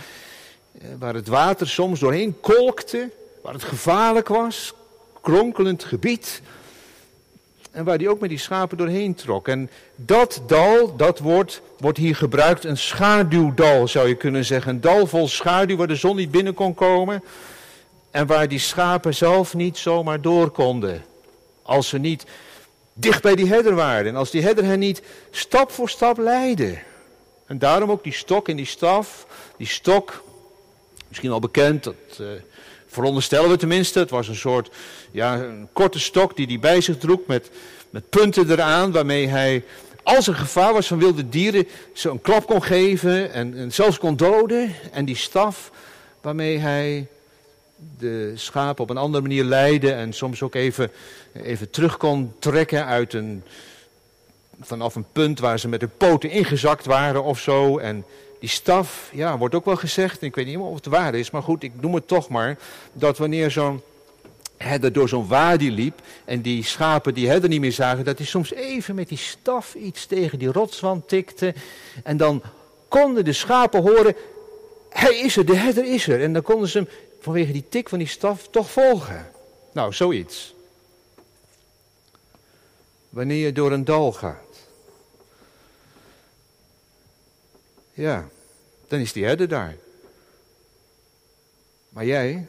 eh, 0.81 0.87
waar 0.99 1.13
het 1.13 1.27
water 1.27 1.67
soms 1.67 1.99
doorheen 1.99 2.39
kolkte, 2.39 3.09
waar 3.41 3.53
het 3.53 3.63
gevaarlijk 3.63 4.27
was, 4.27 4.73
kronkelend 5.21 5.83
gebied. 5.83 6.41
En 7.71 7.83
waar 7.83 7.97
hij 7.97 8.07
ook 8.07 8.19
met 8.19 8.29
die 8.29 8.39
schapen 8.39 8.77
doorheen 8.77 9.15
trok. 9.15 9.47
En 9.47 9.69
dat 9.95 10.41
dal, 10.47 10.95
dat 10.95 11.19
woord, 11.19 11.61
wordt 11.77 11.97
hier 11.97 12.15
gebruikt, 12.15 12.63
een 12.63 12.77
schaduwdal 12.77 13.87
zou 13.87 14.07
je 14.07 14.15
kunnen 14.15 14.45
zeggen. 14.45 14.71
Een 14.71 14.81
dal 14.81 15.07
vol 15.07 15.27
schaduw 15.27 15.77
waar 15.77 15.87
de 15.87 15.95
zon 15.95 16.15
niet 16.15 16.31
binnen 16.31 16.53
kon 16.53 16.73
komen. 16.73 17.23
En 18.15 18.27
waar 18.27 18.47
die 18.47 18.59
schapen 18.59 19.13
zelf 19.13 19.53
niet 19.53 19.77
zomaar 19.77 20.21
door 20.21 20.49
konden. 20.49 21.05
Als 21.61 21.87
ze 21.89 21.97
niet 21.97 22.25
dicht 22.93 23.21
bij 23.21 23.35
die 23.35 23.47
herder 23.47 23.75
waren. 23.75 24.07
En 24.07 24.15
als 24.15 24.31
die 24.31 24.41
herder 24.41 24.63
hen 24.63 24.79
niet 24.79 25.01
stap 25.31 25.71
voor 25.71 25.89
stap 25.89 26.17
leidde. 26.17 26.77
En 27.45 27.59
daarom 27.59 27.91
ook 27.91 28.03
die 28.03 28.13
stok 28.13 28.49
en 28.49 28.55
die 28.55 28.65
staf. 28.65 29.27
Die 29.57 29.67
stok, 29.67 30.23
misschien 31.07 31.31
al 31.31 31.39
bekend, 31.39 31.83
dat 31.83 31.95
uh, 32.21 32.27
veronderstellen 32.87 33.49
we 33.49 33.57
tenminste. 33.57 33.99
Het 33.99 34.09
was 34.09 34.27
een 34.27 34.35
soort, 34.35 34.69
ja, 35.11 35.33
een 35.33 35.67
korte 35.73 35.99
stok 35.99 36.35
die 36.35 36.47
hij 36.47 36.59
bij 36.59 36.81
zich 36.81 36.97
droeg 36.97 37.21
met, 37.27 37.49
met 37.89 38.09
punten 38.09 38.51
eraan. 38.51 38.91
Waarmee 38.91 39.27
hij, 39.27 39.63
als 40.03 40.27
er 40.27 40.35
gevaar 40.35 40.73
was 40.73 40.87
van 40.87 40.99
wilde 40.99 41.29
dieren, 41.29 41.67
ze 41.93 42.09
een 42.09 42.21
klap 42.21 42.45
kon 42.45 42.63
geven 42.63 43.31
en, 43.31 43.57
en 43.57 43.73
zelfs 43.73 43.97
kon 43.97 44.15
doden. 44.15 44.75
En 44.91 45.05
die 45.05 45.15
staf 45.17 45.71
waarmee 46.21 46.57
hij 46.57 47.07
de 47.97 48.31
schapen 48.35 48.83
op 48.83 48.89
een 48.89 48.97
andere 48.97 49.21
manier 49.21 49.43
leidde 49.43 49.91
en 49.91 50.13
soms 50.13 50.41
ook 50.41 50.55
even, 50.55 50.91
even 51.33 51.69
terug 51.69 51.97
kon 51.97 52.33
trekken 52.39 52.85
uit 52.85 53.13
een, 53.13 53.43
vanaf 54.61 54.95
een 54.95 55.05
punt 55.11 55.39
waar 55.39 55.59
ze 55.59 55.67
met 55.67 55.79
de 55.79 55.87
poten 55.87 56.29
ingezakt 56.29 56.85
waren 56.85 57.23
of 57.23 57.39
zo. 57.39 57.77
En 57.77 58.05
die 58.39 58.49
staf, 58.49 59.09
ja, 59.13 59.37
wordt 59.37 59.55
ook 59.55 59.65
wel 59.65 59.75
gezegd, 59.75 60.21
ik 60.21 60.35
weet 60.35 60.45
niet 60.45 60.57
of 60.57 60.75
het 60.75 60.85
waar 60.85 61.15
is, 61.15 61.31
maar 61.31 61.43
goed, 61.43 61.63
ik 61.63 61.71
noem 61.81 61.93
het 61.93 62.07
toch 62.07 62.29
maar, 62.29 62.57
dat 62.93 63.17
wanneer 63.17 63.51
zo'n 63.51 63.81
herder 64.57 64.93
door 64.93 65.09
zo'n 65.09 65.27
wadi 65.27 65.71
liep 65.71 66.01
en 66.25 66.41
die 66.41 66.63
schapen 66.63 67.13
die 67.13 67.27
herder 67.27 67.49
niet 67.49 67.59
meer 67.59 67.71
zagen, 67.71 68.05
dat 68.05 68.17
hij 68.17 68.27
soms 68.27 68.53
even 68.53 68.95
met 68.95 69.09
die 69.09 69.17
staf 69.17 69.73
iets 69.73 70.05
tegen 70.05 70.39
die 70.39 70.51
rotswand 70.51 71.07
tikte 71.07 71.53
en 72.03 72.17
dan 72.17 72.41
konden 72.87 73.25
de 73.25 73.33
schapen 73.33 73.81
horen, 73.81 74.15
hij 74.89 75.15
is 75.15 75.37
er, 75.37 75.45
de 75.45 75.55
herder 75.55 75.85
is 75.85 76.07
er. 76.07 76.21
En 76.21 76.33
dan 76.33 76.41
konden 76.41 76.69
ze 76.69 76.77
hem 76.77 76.87
vanwege 77.25 77.51
die 77.51 77.69
tik 77.69 77.89
van 77.89 77.99
die 77.99 78.07
staf 78.07 78.47
toch 78.49 78.71
volgen. 78.71 79.31
Nou, 79.73 79.93
zoiets. 79.93 80.53
Wanneer 83.09 83.45
je 83.45 83.51
door 83.51 83.71
een 83.71 83.85
dal 83.85 84.11
gaat. 84.11 84.57
Ja, 87.93 88.27
dan 88.87 88.99
is 88.99 89.13
die 89.13 89.25
herder 89.25 89.47
daar. 89.47 89.75
Maar 91.89 92.05
jij, 92.05 92.47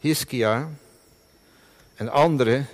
Hiskia 0.00 0.70
en 1.94 2.08
anderen, 2.08 2.68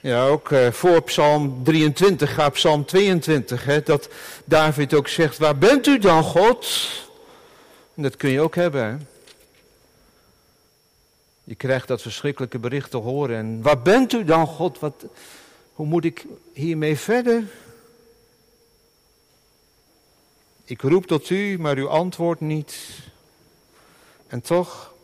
ja, 0.00 0.26
ook 0.26 0.50
uh, 0.50 0.70
voor 0.70 1.02
Psalm 1.02 1.64
23 1.64 2.34
gaat 2.34 2.52
Psalm 2.52 2.84
22, 2.84 3.64
hè, 3.64 3.82
dat 3.82 4.08
David 4.44 4.94
ook 4.94 5.08
zegt, 5.08 5.38
waar 5.38 5.58
bent 5.58 5.86
u 5.86 5.98
dan 5.98 6.22
God? 6.22 6.66
En 7.98 8.04
dat 8.04 8.16
kun 8.16 8.30
je 8.30 8.40
ook 8.40 8.54
hebben. 8.54 8.84
Hè? 8.84 8.96
Je 11.44 11.54
krijgt 11.54 11.88
dat 11.88 12.02
verschrikkelijke 12.02 12.58
bericht 12.58 12.90
te 12.90 12.96
horen. 12.96 13.36
En 13.36 13.62
waar 13.62 13.82
bent 13.82 14.12
u 14.12 14.24
dan, 14.24 14.46
God? 14.46 14.78
Wat, 14.78 15.04
hoe 15.72 15.86
moet 15.86 16.04
ik 16.04 16.26
hiermee 16.52 16.96
verder? 16.96 17.44
Ik 20.64 20.80
roep 20.80 21.06
tot 21.06 21.30
u, 21.30 21.58
maar 21.58 21.78
u 21.78 21.86
antwoordt 21.86 22.40
niet. 22.40 22.76
En 24.26 24.40
toch, 24.40 24.94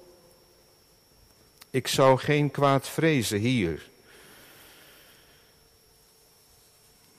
ik 1.71 1.89
zou 1.89 2.19
geen 2.19 2.51
kwaad 2.51 2.89
vrezen 2.89 3.39
hier. 3.39 3.89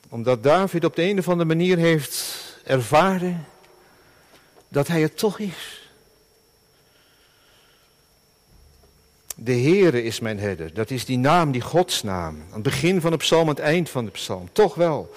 Omdat 0.09 0.43
David 0.43 0.85
op 0.85 0.95
de 0.95 1.03
een 1.03 1.19
of 1.19 1.29
andere 1.29 1.47
manier 1.47 1.77
heeft 1.77 2.35
ervaren 2.63 3.45
dat 4.67 4.87
hij 4.87 5.01
het 5.01 5.17
toch 5.17 5.39
is. 5.39 5.89
De 9.35 9.53
Heere 9.53 10.03
is 10.03 10.19
mijn 10.19 10.39
herder. 10.39 10.73
Dat 10.73 10.91
is 10.91 11.05
die 11.05 11.17
naam, 11.17 11.51
die 11.51 11.61
godsnaam. 11.61 12.35
Aan 12.47 12.53
het 12.53 12.63
begin 12.63 13.01
van 13.01 13.11
de 13.11 13.17
psalm, 13.17 13.41
aan 13.41 13.47
het 13.47 13.59
eind 13.59 13.89
van 13.89 14.05
de 14.05 14.11
psalm. 14.11 14.49
Toch 14.51 14.75
wel. 14.75 15.13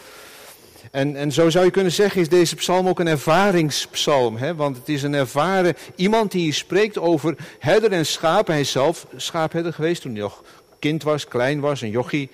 En, 0.91 1.17
en 1.17 1.33
zo 1.33 1.51
zou 1.51 1.65
je 1.65 1.71
kunnen 1.71 1.93
zeggen, 1.93 2.21
is 2.21 2.29
deze 2.29 2.57
psalm 2.57 2.89
ook 2.89 3.01
een 3.01 3.07
ervaringspsalm. 3.07 4.37
Hè? 4.37 4.55
Want 4.55 4.77
het 4.77 4.89
is 4.89 5.03
een 5.03 5.15
ervaren 5.15 5.77
iemand 5.95 6.33
die 6.33 6.43
hier 6.43 6.55
spreekt 6.55 6.99
over 6.99 7.37
herder 7.59 7.93
en 7.93 8.07
schaap. 8.07 8.47
Hij 8.47 8.61
is 8.61 8.71
zelf 8.71 9.07
schaapherder 9.17 9.73
geweest 9.73 10.03
toen 10.03 10.13
hij 10.13 10.21
nog 10.21 10.43
kind 10.79 11.03
was, 11.03 11.29
klein 11.29 11.61
was, 11.61 11.81
een 11.81 11.91
jochie. 11.91 12.31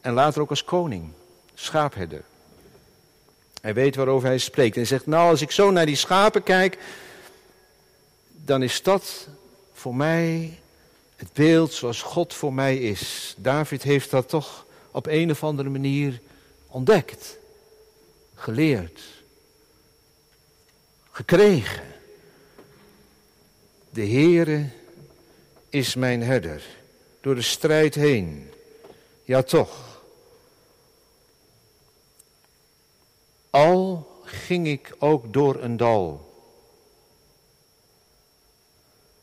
En 0.00 0.12
later 0.12 0.42
ook 0.42 0.50
als 0.50 0.64
koning, 0.64 1.10
schaapherder. 1.54 2.22
Hij 3.62 3.74
weet 3.74 3.96
waarover 3.96 4.28
hij 4.28 4.38
spreekt. 4.38 4.74
En 4.74 4.80
hij 4.80 4.88
zegt, 4.88 5.06
nou 5.06 5.30
als 5.30 5.40
ik 5.40 5.50
zo 5.50 5.70
naar 5.70 5.86
die 5.86 5.96
schapen 5.96 6.42
kijk, 6.42 6.78
dan 8.28 8.62
is 8.62 8.82
dat 8.82 9.28
voor 9.72 9.94
mij 9.94 10.58
het 11.16 11.32
beeld 11.32 11.72
zoals 11.72 12.02
God 12.02 12.34
voor 12.34 12.52
mij 12.52 12.76
is. 12.76 13.34
David 13.38 13.82
heeft 13.82 14.10
dat 14.10 14.28
toch 14.28 14.66
op 14.90 15.06
een 15.06 15.30
of 15.30 15.44
andere 15.44 15.68
manier 15.68 16.20
ontdekt, 16.66 17.36
geleerd, 18.34 19.00
gekregen. 21.10 21.82
De 23.90 24.06
Heere 24.06 24.68
is 25.68 25.94
mijn 25.94 26.22
herder, 26.22 26.62
door 27.20 27.34
de 27.34 27.42
strijd 27.42 27.94
heen. 27.94 28.50
Ja 29.24 29.42
toch. 29.42 29.91
Al 33.52 34.08
ging 34.24 34.66
ik 34.66 34.94
ook 34.98 35.32
door 35.32 35.62
een 35.62 35.76
dal. 35.76 36.30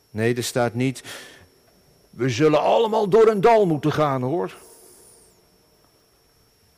Nee, 0.09 0.35
er 0.35 0.43
staat 0.43 0.73
niet, 0.73 1.03
we 2.09 2.29
zullen 2.29 2.61
allemaal 2.61 3.09
door 3.09 3.27
een 3.27 3.41
dal 3.41 3.65
moeten 3.65 3.91
gaan 3.91 4.21
hoor. 4.21 4.55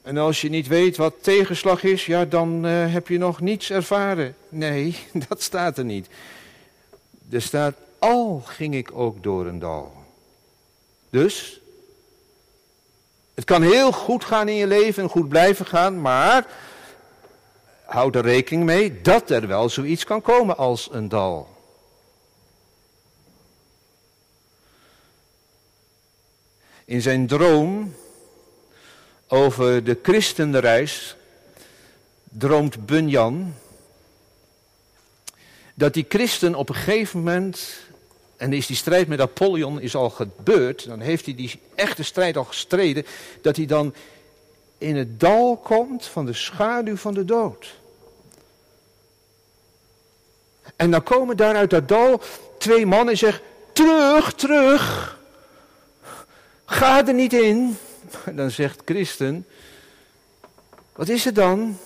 En 0.01 0.17
als 0.17 0.41
je 0.41 0.50
niet 0.50 0.67
weet 0.67 0.98
wat 0.98 1.13
tegenslag 1.22 1.84
is, 1.84 2.05
ja, 2.05 2.25
dan 2.25 2.65
uh, 2.65 2.93
heb 2.93 3.08
je 3.08 3.17
nog 3.17 3.41
niets 3.41 3.72
ervaren. 3.72 4.36
Nee, 4.50 4.98
dat 5.27 5.41
staat 5.41 5.77
er 5.77 5.86
niet. 5.86 6.08
Er 7.29 7.41
staat, 7.41 7.75
al 8.00 8.41
ging 8.46 8.75
ik 8.75 8.91
ook 8.93 9.24
door 9.24 9.46
een 9.46 9.60
dal. 9.60 9.93
Dus, 11.10 11.62
het 13.34 13.43
kan 13.43 13.62
heel 13.62 13.91
goed 13.91 14.25
gaan 14.25 14.48
in 14.48 14.55
je 14.55 14.67
leven 14.67 15.03
en 15.03 15.10
goed 15.10 15.29
blijven 15.29 15.65
gaan, 15.65 16.01
maar 16.01 16.48
houd 17.91 18.15
er 18.15 18.21
rekening 18.21 18.63
mee 18.63 19.01
dat 19.01 19.29
er 19.29 19.48
wel 19.48 19.69
zoiets 19.69 20.03
kan 20.03 20.21
komen 20.21 20.57
als 20.57 20.89
een 20.91 21.10
dal. 21.10 21.50
In 26.86 27.01
zijn 27.01 27.27
droom 27.27 27.93
over 29.27 29.83
de 29.83 30.00
christenreis 30.01 31.15
droomt 32.23 32.86
Bunyan 32.86 33.54
dat 35.73 35.93
die 35.93 36.06
christen 36.10 36.56
op 36.56 36.69
een 36.69 36.75
gegeven 36.75 37.19
moment, 37.19 37.80
en 38.38 38.54
is 38.54 38.67
die 38.67 38.75
strijd 38.75 39.08
met 39.08 39.19
Apollyon 39.19 39.82
is 39.82 39.95
al 39.95 40.10
gebeurd, 40.10 40.86
dan 40.86 40.99
heeft 40.99 41.25
hij 41.25 41.36
die 41.36 41.60
echte 41.75 42.04
strijd 42.04 42.38
al 42.38 42.43
gestreden, 42.43 43.06
dat 43.41 43.56
hij 43.56 43.65
dan 43.65 43.93
in 44.77 44.95
het 44.95 45.19
dal 45.19 45.58
komt 45.58 46.06
van 46.06 46.25
de 46.25 46.34
schaduw 46.34 46.95
van 46.95 47.13
de 47.13 47.25
dood. 47.25 47.80
En 50.76 50.91
dan 50.91 51.04
komen 51.04 51.38
daar 51.38 51.56
uit 51.56 51.69
dat 51.69 51.88
dal 51.88 52.21
twee 52.58 52.86
mannen 52.86 53.10
en 53.10 53.17
zeggen, 53.17 53.43
terug, 53.74 54.34
terug, 54.34 55.17
ga 56.65 57.08
er 57.08 57.13
niet 57.13 57.34
in. 57.34 57.78
Dan 58.34 58.52
zegt 58.52 58.82
Christen, 58.86 59.45
wat 60.95 61.10
is 61.10 61.26
er 61.26 61.34
dan? 61.34 61.78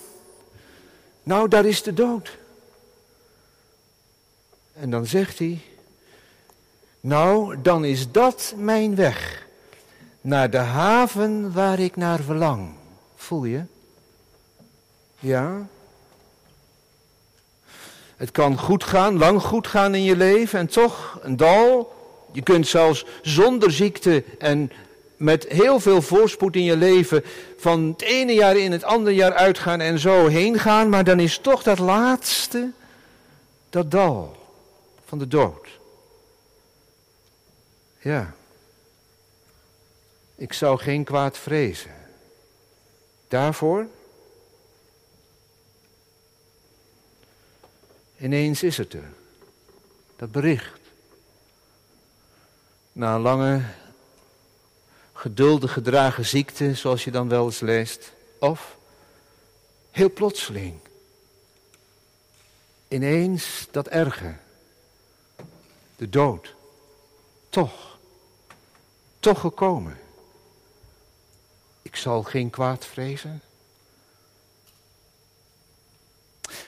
Nou, 1.24 1.48
daar 1.48 1.66
is 1.66 1.84
de 1.84 1.94
dood. 1.94 2.38
En 4.74 4.90
dan 4.90 5.06
zegt 5.06 5.40
hij, 5.40 5.62
nou, 7.00 7.62
dan 7.62 7.86
is 7.86 8.12
dat 8.12 8.54
mijn 8.58 8.96
weg 8.96 9.46
naar 10.22 10.50
de 10.50 10.58
haven 10.58 11.54
waar 11.54 11.80
ik 11.80 11.96
naar 11.96 12.20
verlang. 12.20 12.74
Voel 13.16 13.46
je? 13.46 13.64
Ja? 15.20 15.68
Het 18.18 18.32
kan 18.32 18.58
goed 18.58 18.84
gaan, 18.84 19.18
lang 19.18 19.42
goed 19.42 19.68
gaan 19.68 19.96
in 19.96 20.04
je 20.04 20.16
leven 20.16 20.60
en 20.60 20.68
toch 20.68 21.20
een 21.22 21.38
dal. 21.38 21.94
Je 22.32 22.42
kunt 22.42 22.68
zelfs 22.68 23.06
zonder 23.22 23.72
ziekte 23.72 24.24
en 24.40 24.72
met 25.18 25.46
heel 25.48 25.80
veel 25.80 26.02
voorspoed 26.02 26.56
in 26.56 26.64
je 26.64 26.78
leven 26.78 27.24
van 27.58 27.88
het 27.88 28.02
ene 28.02 28.34
jaar 28.34 28.58
in 28.58 28.72
het 28.72 28.84
andere 28.84 29.16
jaar 29.16 29.34
uitgaan 29.34 29.80
en 29.80 30.00
zo 30.00 30.28
heen 30.28 30.60
gaan, 30.60 30.90
maar 30.90 31.04
dan 31.04 31.20
is 31.20 31.38
toch 31.38 31.64
dat 31.64 31.80
laatste 31.80 32.72
dat 33.70 33.92
dal 33.92 34.36
van 35.06 35.18
de 35.18 35.28
dood. 35.28 35.68
Ja. 38.00 38.34
Ik 40.36 40.54
zou 40.54 40.78
geen 40.80 41.04
kwaad 41.04 41.38
vrezen. 41.38 41.92
Daarvoor 43.28 43.88
ineens 48.20 48.64
is 48.64 48.78
het 48.78 48.94
er. 48.94 49.14
Dat 50.16 50.32
bericht. 50.32 50.80
Na 52.92 53.16
een 53.16 53.22
lange 53.22 53.62
geduldig 55.14 55.74
gedragen 55.74 56.26
ziekte, 56.26 56.74
zoals 56.74 57.04
je 57.04 57.12
dan 57.12 57.30
wel 57.30 57.46
eens 57.46 57.60
leest. 57.60 58.12
Of 58.40 58.78
heel 59.92 60.12
plotseling. 60.14 60.80
Ineens 62.88 63.68
dat 63.72 63.88
erge. 63.88 64.36
De 65.96 66.10
dood. 66.10 66.56
Toch. 67.50 67.98
Toch 69.20 69.40
gekomen. 69.40 70.00
Ik 71.82 71.96
zal 71.96 72.24
geen 72.24 72.50
kwaad 72.50 72.86
vrezen. 72.86 73.42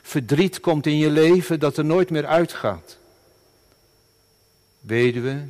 Verdriet 0.02 0.60
komt 0.60 0.86
in 0.86 0.98
je 0.98 1.10
leven 1.10 1.60
dat 1.60 1.78
er 1.78 1.86
nooit 1.86 2.10
meer 2.10 2.26
uitgaat. 2.26 2.98
Weduwe, 4.80 5.48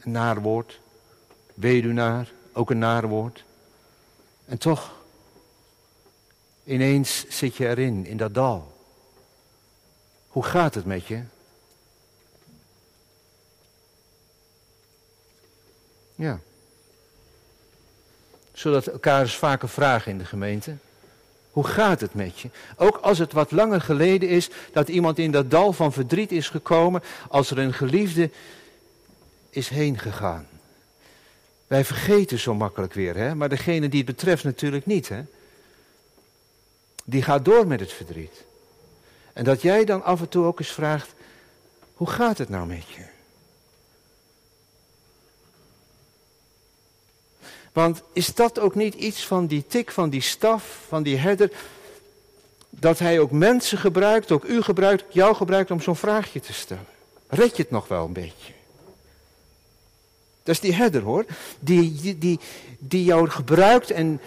een 0.00 0.10
naar 0.10 0.40
woord. 0.40 0.80
Weduwnaar, 1.54 2.32
ook 2.52 2.70
een 2.70 2.78
naar 2.78 3.08
woord. 3.08 3.44
En 4.44 4.58
toch, 4.58 4.92
ineens 6.64 7.24
zit 7.28 7.56
je 7.56 7.68
erin, 7.68 8.06
in 8.06 8.16
dat 8.16 8.34
dal. 8.34 8.78
Hoe 10.28 10.44
gaat 10.44 10.74
het 10.74 10.84
met 10.84 11.06
je? 11.06 11.22
Ja. 16.14 16.40
Zodat 18.52 18.86
elkaar 18.86 19.20
eens 19.20 19.36
vaker 19.36 19.68
vragen 19.68 20.10
in 20.10 20.18
de 20.18 20.24
gemeente. 20.24 20.76
Hoe 21.50 21.64
gaat 21.64 22.00
het 22.00 22.14
met 22.14 22.40
je? 22.40 22.50
Ook 22.76 22.96
als 22.96 23.18
het 23.18 23.32
wat 23.32 23.50
langer 23.50 23.80
geleden 23.80 24.28
is 24.28 24.50
dat 24.72 24.88
iemand 24.88 25.18
in 25.18 25.30
dat 25.30 25.50
dal 25.50 25.72
van 25.72 25.92
verdriet 25.92 26.32
is 26.32 26.48
gekomen, 26.48 27.02
als 27.28 27.50
er 27.50 27.58
een 27.58 27.74
geliefde 27.74 28.30
is 29.50 29.68
heen 29.68 29.98
gegaan. 29.98 30.46
Wij 31.66 31.84
vergeten 31.84 32.38
zo 32.38 32.54
makkelijk 32.54 32.92
weer, 32.92 33.16
hè? 33.16 33.34
maar 33.34 33.48
degene 33.48 33.88
die 33.88 34.02
het 34.02 34.16
betreft 34.16 34.44
natuurlijk 34.44 34.86
niet. 34.86 35.08
Hè? 35.08 35.22
Die 37.04 37.22
gaat 37.22 37.44
door 37.44 37.66
met 37.66 37.80
het 37.80 37.92
verdriet. 37.92 38.44
En 39.32 39.44
dat 39.44 39.62
jij 39.62 39.84
dan 39.84 40.04
af 40.04 40.20
en 40.20 40.28
toe 40.28 40.44
ook 40.44 40.58
eens 40.58 40.72
vraagt, 40.72 41.14
hoe 41.94 42.10
gaat 42.10 42.38
het 42.38 42.48
nou 42.48 42.66
met 42.66 42.88
je? 42.88 43.04
Want 47.72 48.02
is 48.12 48.34
dat 48.34 48.58
ook 48.58 48.74
niet 48.74 48.94
iets 48.94 49.26
van 49.26 49.46
die 49.46 49.64
tik, 49.66 49.90
van 49.90 50.10
die 50.10 50.20
staf, 50.20 50.78
van 50.88 51.02
die 51.02 51.16
herder, 51.16 51.50
dat 52.70 52.98
hij 52.98 53.18
ook 53.18 53.30
mensen 53.30 53.78
gebruikt, 53.78 54.32
ook 54.32 54.44
u 54.44 54.62
gebruikt, 54.62 55.04
jou 55.08 55.34
gebruikt 55.34 55.70
om 55.70 55.80
zo'n 55.80 55.96
vraagje 55.96 56.40
te 56.40 56.52
stellen? 56.52 56.86
Red 57.28 57.56
je 57.56 57.62
het 57.62 57.70
nog 57.70 57.88
wel 57.88 58.04
een 58.04 58.12
beetje? 58.12 58.52
Dat 60.42 60.54
is 60.54 60.60
die 60.60 60.74
herder 60.74 61.02
hoor. 61.02 61.24
Die, 61.60 62.16
die, 62.18 62.38
die, 62.78 63.04
jou 63.04 63.28
gebruikt 63.28 63.90
en 63.90 64.20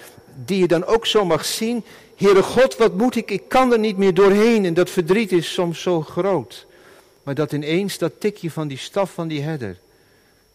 die 0.45 0.59
je 0.59 0.67
dan 0.67 0.85
ook 0.85 1.05
zo 1.05 1.25
mag 1.25 1.45
zien. 1.45 1.83
Heere 2.15 2.43
God, 2.43 2.77
wat 2.77 2.93
moet 2.93 3.15
ik? 3.15 3.31
Ik 3.31 3.49
kan 3.49 3.71
er 3.71 3.79
niet 3.79 3.97
meer 3.97 4.13
doorheen. 4.13 4.65
En 4.65 4.73
dat 4.73 4.89
verdriet 4.89 5.31
is 5.31 5.53
soms 5.53 5.81
zo 5.81 6.01
groot. 6.01 6.65
Maar 7.23 7.35
dat 7.35 7.51
ineens 7.51 7.97
dat 7.97 8.19
tikje 8.19 8.51
van 8.51 8.67
die 8.67 8.77
staf 8.77 9.13
van 9.13 9.27
die 9.27 9.41
herder. 9.41 9.77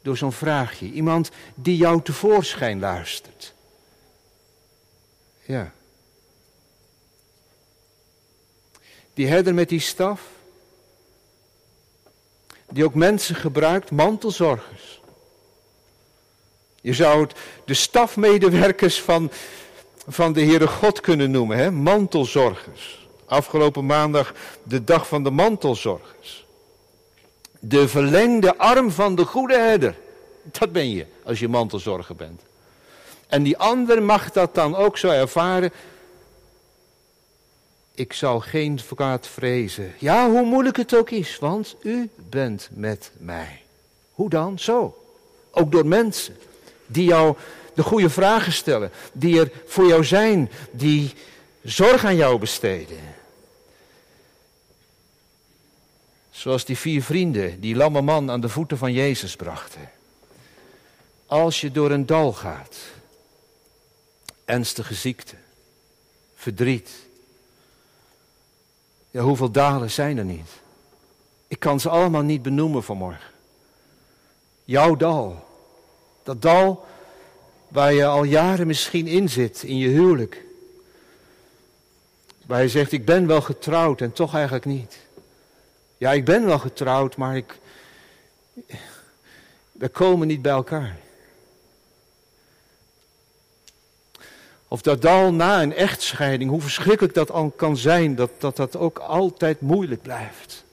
Door 0.02 0.16
zo'n 0.16 0.32
vraagje. 0.32 0.92
Iemand 0.92 1.30
die 1.54 1.76
jou 1.76 2.02
tevoorschijn 2.02 2.80
luistert. 2.80 3.54
Ja. 5.44 5.72
Die 9.14 9.26
herder 9.26 9.54
met 9.54 9.68
die 9.68 9.80
staf. 9.80 10.20
Die 12.70 12.84
ook 12.84 12.94
mensen 12.94 13.34
gebruikt, 13.34 13.90
mantelzorgers. 13.90 15.00
Je 16.80 16.94
zou 16.94 17.22
het 17.22 17.34
de 17.64 17.74
stafmedewerkers 17.74 19.02
van, 19.02 19.30
van 20.06 20.32
de 20.32 20.42
Heere 20.42 20.66
God 20.66 21.00
kunnen 21.00 21.30
noemen, 21.30 21.56
hè? 21.56 21.70
mantelzorgers. 21.70 23.08
Afgelopen 23.26 23.86
maandag 23.86 24.34
de 24.62 24.84
dag 24.84 25.08
van 25.08 25.22
de 25.22 25.30
mantelzorgers. 25.30 26.46
De 27.58 27.88
verlengde 27.88 28.56
arm 28.56 28.90
van 28.90 29.14
de 29.14 29.24
goede 29.24 29.56
herder. 29.58 29.96
Dat 30.42 30.72
ben 30.72 30.90
je 30.90 31.06
als 31.22 31.38
je 31.38 31.48
mantelzorger 31.48 32.16
bent. 32.16 32.42
En 33.26 33.42
die 33.42 33.58
ander 33.58 34.02
mag 34.02 34.30
dat 34.30 34.54
dan 34.54 34.76
ook 34.76 34.98
zo 34.98 35.08
ervaren. 35.08 35.72
Ik 37.94 38.12
zal 38.12 38.40
geen 38.40 38.80
kwaad 38.94 39.26
vrezen. 39.26 39.94
Ja, 39.98 40.30
hoe 40.30 40.44
moeilijk 40.44 40.76
het 40.76 40.96
ook 40.96 41.10
is, 41.10 41.38
want 41.38 41.76
u 41.82 42.10
bent 42.16 42.68
met 42.72 43.10
mij. 43.18 43.62
Hoe 44.12 44.30
dan? 44.30 44.58
Zo. 44.58 44.96
Ook 45.50 45.72
door 45.72 45.86
mensen 45.86 46.36
die 46.86 47.04
jou 47.04 47.36
de 47.74 47.82
goede 47.82 48.10
vragen 48.10 48.52
stellen, 48.52 48.90
die 49.12 49.40
er 49.40 49.50
voor 49.66 49.86
jou 49.86 50.04
zijn, 50.04 50.50
die 50.70 51.14
zorg 51.62 52.04
aan 52.04 52.16
jou 52.16 52.38
besteden. 52.38 52.98
Zoals 56.38 56.64
die 56.64 56.78
vier 56.78 57.02
vrienden 57.02 57.60
die 57.60 57.76
lamme 57.76 58.00
man 58.00 58.30
aan 58.30 58.40
de 58.40 58.48
voeten 58.48 58.78
van 58.78 58.92
Jezus 58.92 59.36
brachten. 59.36 59.90
Als 61.26 61.60
je 61.60 61.70
door 61.70 61.90
een 61.90 62.06
dal 62.06 62.32
gaat, 62.32 62.76
ernstige 64.44 64.94
ziekte, 64.94 65.34
verdriet. 66.34 66.90
Ja, 69.10 69.22
hoeveel 69.22 69.50
dalen 69.50 69.90
zijn 69.90 70.18
er 70.18 70.24
niet? 70.24 70.50
Ik 71.48 71.58
kan 71.58 71.80
ze 71.80 71.88
allemaal 71.88 72.22
niet 72.22 72.42
benoemen 72.42 72.82
vanmorgen. 72.82 73.30
Jouw 74.64 74.96
dal. 74.96 75.46
Dat 76.22 76.42
dal 76.42 76.86
waar 77.68 77.92
je 77.92 78.06
al 78.06 78.24
jaren 78.24 78.66
misschien 78.66 79.06
in 79.06 79.28
zit, 79.28 79.62
in 79.62 79.78
je 79.78 79.88
huwelijk. 79.88 80.44
Waar 82.46 82.62
je 82.62 82.68
zegt, 82.68 82.92
ik 82.92 83.04
ben 83.04 83.26
wel 83.26 83.40
getrouwd 83.40 84.00
en 84.00 84.12
toch 84.12 84.34
eigenlijk 84.34 84.64
niet. 84.64 85.06
Ja, 85.98 86.12
ik 86.12 86.24
ben 86.24 86.46
wel 86.46 86.58
getrouwd, 86.58 87.16
maar 87.16 87.36
ik. 87.36 87.58
We 89.72 89.88
komen 89.88 90.26
niet 90.26 90.42
bij 90.42 90.52
elkaar. 90.52 90.96
Of 94.68 94.82
dat 94.82 95.02
dal 95.02 95.32
na 95.32 95.62
een 95.62 95.74
echtscheiding, 95.74 96.50
hoe 96.50 96.60
verschrikkelijk 96.60 97.14
dat 97.14 97.30
al 97.30 97.50
kan 97.50 97.76
zijn, 97.76 98.14
dat, 98.14 98.30
dat 98.38 98.56
dat 98.56 98.76
ook 98.76 98.98
altijd 98.98 99.60
moeilijk 99.60 100.02
blijft. 100.02 100.64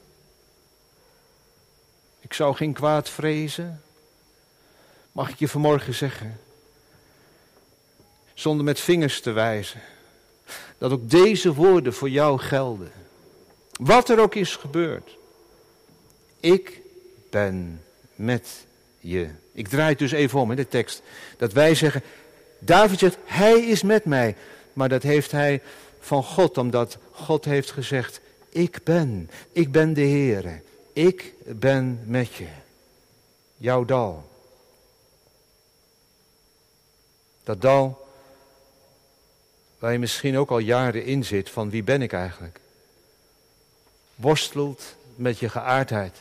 Ik 2.20 2.34
zou 2.34 2.56
geen 2.56 2.74
kwaad 2.74 3.10
vrezen. 3.10 3.82
Mag 5.12 5.30
ik 5.30 5.40
je 5.40 5.48
vanmorgen 5.48 5.94
zeggen? 5.94 6.40
Zonder 8.34 8.66
met 8.66 8.80
vingers 8.80 9.22
te 9.22 9.32
wijzen. 9.32 9.82
Dat 10.78 10.92
ook 10.92 11.10
deze 11.10 11.54
woorden 11.54 11.94
voor 11.94 12.10
jou 12.10 12.40
gelden. 12.40 12.92
Wat 13.82 14.10
er 14.10 14.20
ook 14.20 14.36
is 14.36 14.56
gebeurd. 14.56 15.18
Ik 16.40 16.82
ben 17.30 17.82
met 18.16 18.66
je. 19.00 19.30
Ik 19.52 19.68
draai 19.68 19.90
het 19.90 20.00
dus 20.00 20.12
even 20.12 20.40
om 20.40 20.52
in 20.52 20.58
de 20.58 20.68
tekst. 20.68 21.02
Dat 21.38 21.54
wij 21.54 21.76
zeggen, 21.76 22.04
David 22.60 23.00
zegt, 23.00 23.18
hij 23.26 23.60
is 23.60 23.84
met 23.84 24.06
mij. 24.06 24.36
Maar 24.74 24.90
dat 24.90 25.04
heeft 25.04 25.32
hij 25.32 25.62
van 26.00 26.24
God, 26.24 26.58
omdat 26.58 26.98
God 27.12 27.46
heeft 27.46 27.72
gezegd, 27.72 28.22
ik 28.50 28.80
ben, 28.84 29.30
ik 29.52 29.72
ben 29.72 29.94
de 29.94 30.02
Heere. 30.02 30.62
Ik 30.94 31.34
ben 31.46 32.00
met 32.06 32.34
je. 32.34 32.48
Jouw 33.58 33.86
dal. 33.86 34.30
Dat 37.44 37.62
dal 37.62 38.08
waar 39.80 39.92
je 39.92 40.00
misschien 40.00 40.38
ook 40.38 40.50
al 40.50 40.58
jaren 40.58 41.06
in 41.06 41.26
zit 41.26 41.50
van 41.50 41.70
wie 41.70 41.84
ben 41.84 42.02
ik 42.02 42.14
eigenlijk. 42.14 42.60
Worstelt 44.16 44.96
met 45.16 45.40
je 45.40 45.50
geaardheid. 45.50 46.18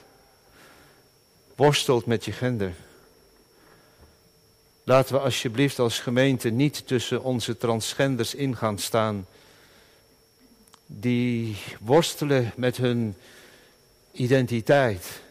Worstelt 1.54 2.06
met 2.06 2.24
je 2.24 2.32
gender. 2.32 2.72
Laten 4.84 5.14
we 5.14 5.20
alsjeblieft 5.20 5.78
als 5.78 5.98
gemeente 5.98 6.50
niet 6.50 6.86
tussen 6.86 7.22
onze 7.22 7.56
transgenders 7.56 8.34
in 8.34 8.56
gaan 8.56 8.78
staan. 8.78 9.26
Die 10.86 11.56
worstelen 11.80 12.52
met 12.56 12.76
hun 12.76 13.14
identiteit. 14.12 15.22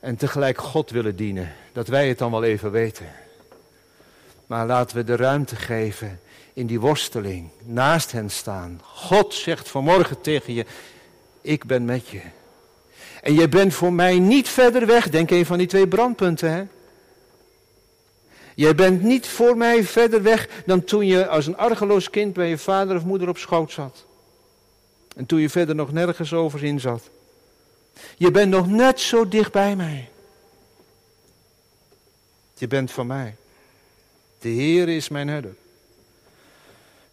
En 0.00 0.16
tegelijk 0.16 0.58
God 0.58 0.90
willen 0.90 1.16
dienen. 1.16 1.54
Dat 1.72 1.88
wij 1.88 2.08
het 2.08 2.18
dan 2.18 2.30
wel 2.30 2.44
even 2.44 2.70
weten. 2.70 3.06
Maar 4.46 4.66
laten 4.66 4.96
we 4.96 5.04
de 5.04 5.16
ruimte 5.16 5.56
geven 5.56 6.20
in 6.52 6.66
die 6.66 6.80
worsteling. 6.80 7.50
Naast 7.62 8.12
hen 8.12 8.30
staan. 8.30 8.80
God 8.84 9.34
zegt 9.34 9.68
vanmorgen 9.68 10.20
tegen 10.20 10.52
je. 10.52 10.66
Ik 11.40 11.64
ben 11.64 11.84
met 11.84 12.08
je. 12.08 12.20
En 13.22 13.34
je 13.34 13.48
bent 13.48 13.74
voor 13.74 13.92
mij 13.92 14.18
niet 14.18 14.48
verder 14.48 14.86
weg. 14.86 15.10
Denk 15.10 15.30
even 15.30 15.52
aan 15.52 15.58
die 15.58 15.66
twee 15.66 15.88
brandpunten. 15.88 16.52
Hè? 16.52 16.64
Jij 18.54 18.74
bent 18.74 19.02
niet 19.02 19.26
voor 19.26 19.56
mij 19.56 19.84
verder 19.84 20.22
weg 20.22 20.48
dan 20.66 20.84
toen 20.84 21.06
je 21.06 21.28
als 21.28 21.46
een 21.46 21.56
argeloos 21.56 22.10
kind 22.10 22.32
bij 22.32 22.48
je 22.48 22.58
vader 22.58 22.96
of 22.96 23.04
moeder 23.04 23.28
op 23.28 23.38
schoot 23.38 23.72
zat. 23.72 24.04
En 25.16 25.26
toen 25.26 25.40
je 25.40 25.48
verder 25.48 25.74
nog 25.74 25.92
nergens 25.92 26.32
over 26.32 26.64
in 26.64 26.80
zat. 26.80 27.10
Je 28.16 28.30
bent 28.30 28.50
nog 28.50 28.68
net 28.68 29.00
zo 29.00 29.28
dicht 29.28 29.52
bij 29.52 29.76
mij. 29.76 30.08
Je 32.54 32.66
bent 32.66 32.90
van 32.90 33.06
mij. 33.06 33.36
De 34.38 34.48
Heer 34.48 34.88
is 34.88 35.08
mijn 35.08 35.28
herder. 35.28 35.54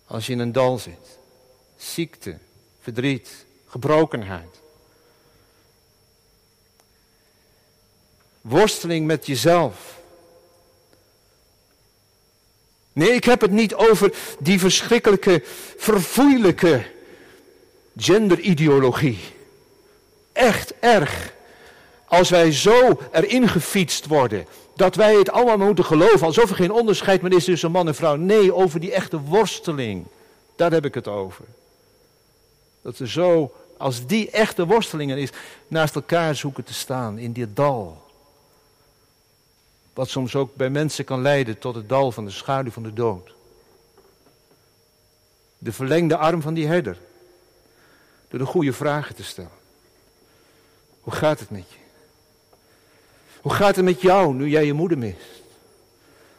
Als 0.06 0.26
je 0.26 0.34
in 0.34 0.40
een 0.40 0.52
dal 0.52 0.78
zit, 0.78 1.18
ziekte, 1.78 2.38
verdriet, 2.82 3.46
gebrokenheid. 3.68 4.62
Worsteling 8.42 9.06
met 9.06 9.26
jezelf. 9.26 9.96
Nee, 12.94 13.12
ik 13.12 13.24
heb 13.24 13.42
het 13.42 13.52
niet 13.52 13.76
over 13.76 14.14
die 14.40 14.60
verschrikkelijke, 14.60 15.44
verfoeilijke 15.78 16.86
genderideologie. 17.98 19.20
Echt 20.32 20.74
erg. 20.80 21.34
Als 22.06 22.30
wij 22.30 22.52
zo 22.52 23.00
erin 23.12 23.48
gefietst 23.48 24.06
worden, 24.06 24.46
dat 24.76 24.96
wij 24.96 25.14
het 25.16 25.30
allemaal 25.32 25.66
moeten 25.66 25.86
geloven, 25.86 26.26
alsof 26.26 26.50
er 26.50 26.56
geen 26.56 26.72
onderscheid 26.72 27.22
meer 27.22 27.34
is 27.34 27.44
tussen 27.44 27.72
man 27.72 27.88
en 27.88 27.96
vrouw. 27.96 28.16
Nee, 28.16 28.54
over 28.54 28.80
die 28.80 28.92
echte 28.92 29.20
worsteling. 29.20 30.06
Daar 30.56 30.72
heb 30.72 30.86
ik 30.86 30.94
het 30.94 31.08
over. 31.08 31.46
Dat 32.82 32.98
we 32.98 33.08
zo, 33.08 33.54
als 33.78 34.06
die 34.06 34.32
echte 34.32 34.66
worsteling 34.66 35.12
er 35.12 35.18
is, 35.18 35.30
naast 35.68 35.96
elkaar 35.96 36.36
zoeken 36.36 36.64
te 36.64 36.74
staan 36.74 37.18
in 37.18 37.34
dit 37.34 37.56
dal. 37.56 38.06
Wat 39.94 40.10
soms 40.10 40.36
ook 40.36 40.56
bij 40.56 40.70
mensen 40.70 41.06
kan 41.06 41.22
leiden 41.22 41.58
tot 41.58 41.76
het 41.76 41.90
dal 41.90 42.12
van 42.12 42.26
de 42.26 42.32
schaduw 42.32 42.72
van 42.72 42.84
de 42.84 42.94
dood. 42.94 43.34
De 45.58 45.72
verlengde 45.72 46.18
arm 46.18 46.42
van 46.42 46.54
die 46.54 46.68
herder. 46.68 46.98
Door 48.28 48.40
de 48.40 48.46
goede 48.46 48.74
vragen 48.74 49.16
te 49.16 49.24
stellen. 49.24 49.52
Hoe 51.02 51.14
gaat 51.14 51.40
het 51.40 51.50
met 51.50 51.72
je? 51.72 51.78
Hoe 53.42 53.54
gaat 53.54 53.76
het 53.76 53.86
met 53.86 54.02
jou 54.02 54.34
nu 54.34 54.50
jij 54.50 54.66
je 54.66 54.74
moeder 54.74 54.98
mist? 54.98 55.42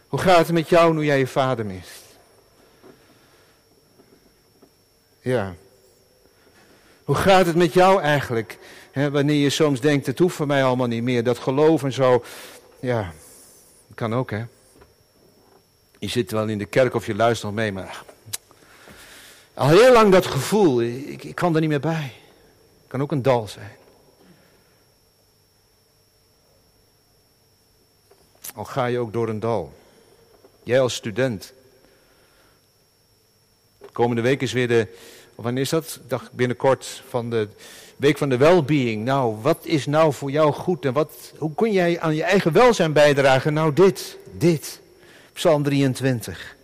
Hoe 0.09 0.19
gaat 0.19 0.39
het 0.39 0.53
met 0.53 0.69
jou 0.69 0.95
nu 0.95 1.05
jij 1.05 1.19
je 1.19 1.27
vader 1.27 1.67
mist? 1.67 2.03
Ja. 5.21 5.55
Hoe 7.09 7.17
gaat 7.17 7.47
het 7.47 7.57
met 7.57 7.73
jou 7.73 8.01
eigenlijk? 8.01 8.59
Wanneer 8.93 9.43
je 9.43 9.51
soms 9.51 9.81
denkt, 9.81 10.07
het 10.07 10.19
hoeft 10.19 10.37
voor 10.37 10.47
mij 10.47 10.65
allemaal 10.65 10.87
niet 10.87 11.03
meer. 11.03 11.25
Dat 11.25 11.39
geloof 11.39 11.83
en 11.83 11.93
zo. 11.93 12.25
Ja, 12.81 13.13
kan 13.95 14.15
ook, 14.15 14.31
hè. 14.31 14.45
Je 15.99 16.09
zit 16.09 16.31
wel 16.31 16.47
in 16.47 16.59
de 16.59 16.65
kerk 16.65 16.95
of 16.95 17.07
je 17.07 17.15
luistert 17.15 17.53
nog 17.53 17.61
mee, 17.61 17.73
maar... 17.73 18.05
Al 19.55 19.69
heel 19.69 19.93
lang 19.93 20.13
dat 20.13 20.27
gevoel, 20.27 20.83
ik, 20.83 21.25
ik 21.25 21.35
kan 21.35 21.55
er 21.55 21.61
niet 21.61 21.71
meer 21.71 21.81
bij. 21.81 22.13
Kan 22.87 23.03
ook 23.03 23.13
een 23.13 23.23
dal 23.23 23.49
zijn. 23.49 23.77
Al 28.55 28.65
ga 28.65 28.87
je 28.87 28.99
ook 28.99 29.13
door 29.13 29.29
een 29.29 29.41
dal. 29.41 29.73
Jij 30.63 30.81
als 30.81 30.95
student. 30.95 31.53
Komende 33.93 34.23
week 34.23 34.43
is 34.43 34.53
weer 34.53 34.69
de, 34.69 34.89
wanneer 35.43 35.63
is 35.63 35.69
dat? 35.69 36.01
Dacht 36.07 36.33
binnenkort 36.33 37.03
van 37.09 37.31
de 37.31 37.49
week 37.97 38.19
van 38.19 38.29
de 38.29 38.37
well-being. 38.37 39.05
Nou, 39.05 39.37
wat 39.43 39.67
is 39.67 39.87
nou 39.87 40.13
voor 40.13 40.31
jou 40.31 40.53
goed 40.53 40.85
en 40.85 40.93
wat, 40.93 41.33
hoe 41.39 41.55
kun 41.55 41.73
jij 41.73 42.01
aan 42.01 42.15
je 42.15 42.23
eigen 42.23 42.53
welzijn 42.53 42.93
bijdragen? 42.93 43.53
Nou, 43.53 43.73
dit, 43.73 44.19
dit. 44.33 44.81
Psalm 45.33 45.63
23. 45.63 46.57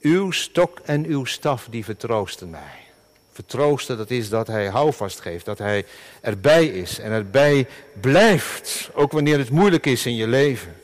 Uw 0.00 0.30
stok 0.30 0.78
en 0.84 1.04
uw 1.04 1.24
staf, 1.24 1.66
die 1.70 1.84
vertroosten 1.84 2.50
mij. 2.50 2.86
Vertroosten, 3.32 3.96
dat 3.96 4.10
is 4.10 4.28
dat 4.28 4.46
hij 4.46 4.68
houvast 4.68 5.20
geeft, 5.20 5.44
dat 5.44 5.58
hij 5.58 5.84
erbij 6.20 6.66
is 6.66 6.98
en 6.98 7.10
erbij 7.10 7.66
blijft, 8.00 8.90
ook 8.94 9.12
wanneer 9.12 9.38
het 9.38 9.50
moeilijk 9.50 9.86
is 9.86 10.06
in 10.06 10.16
je 10.16 10.26
leven. 10.26 10.76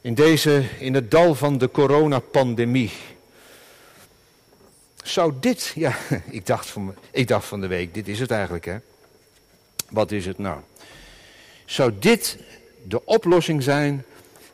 in 0.00 0.14
deze, 0.14 0.64
in 0.78 0.94
het 0.94 1.10
dal 1.10 1.34
van 1.34 1.58
de 1.58 1.70
coronapandemie. 1.70 2.92
Zou 5.06 5.32
dit, 5.40 5.72
ja, 5.74 5.96
ik 6.30 6.46
dacht, 6.46 6.66
van, 6.66 6.94
ik 7.10 7.28
dacht 7.28 7.46
van 7.46 7.60
de 7.60 7.66
week, 7.66 7.94
dit 7.94 8.08
is 8.08 8.20
het 8.20 8.30
eigenlijk 8.30 8.64
hè. 8.64 8.76
Wat 9.90 10.12
is 10.12 10.26
het 10.26 10.38
nou? 10.38 10.60
Zou 11.64 11.92
dit 11.98 12.38
de 12.82 13.04
oplossing 13.04 13.62
zijn 13.62 14.04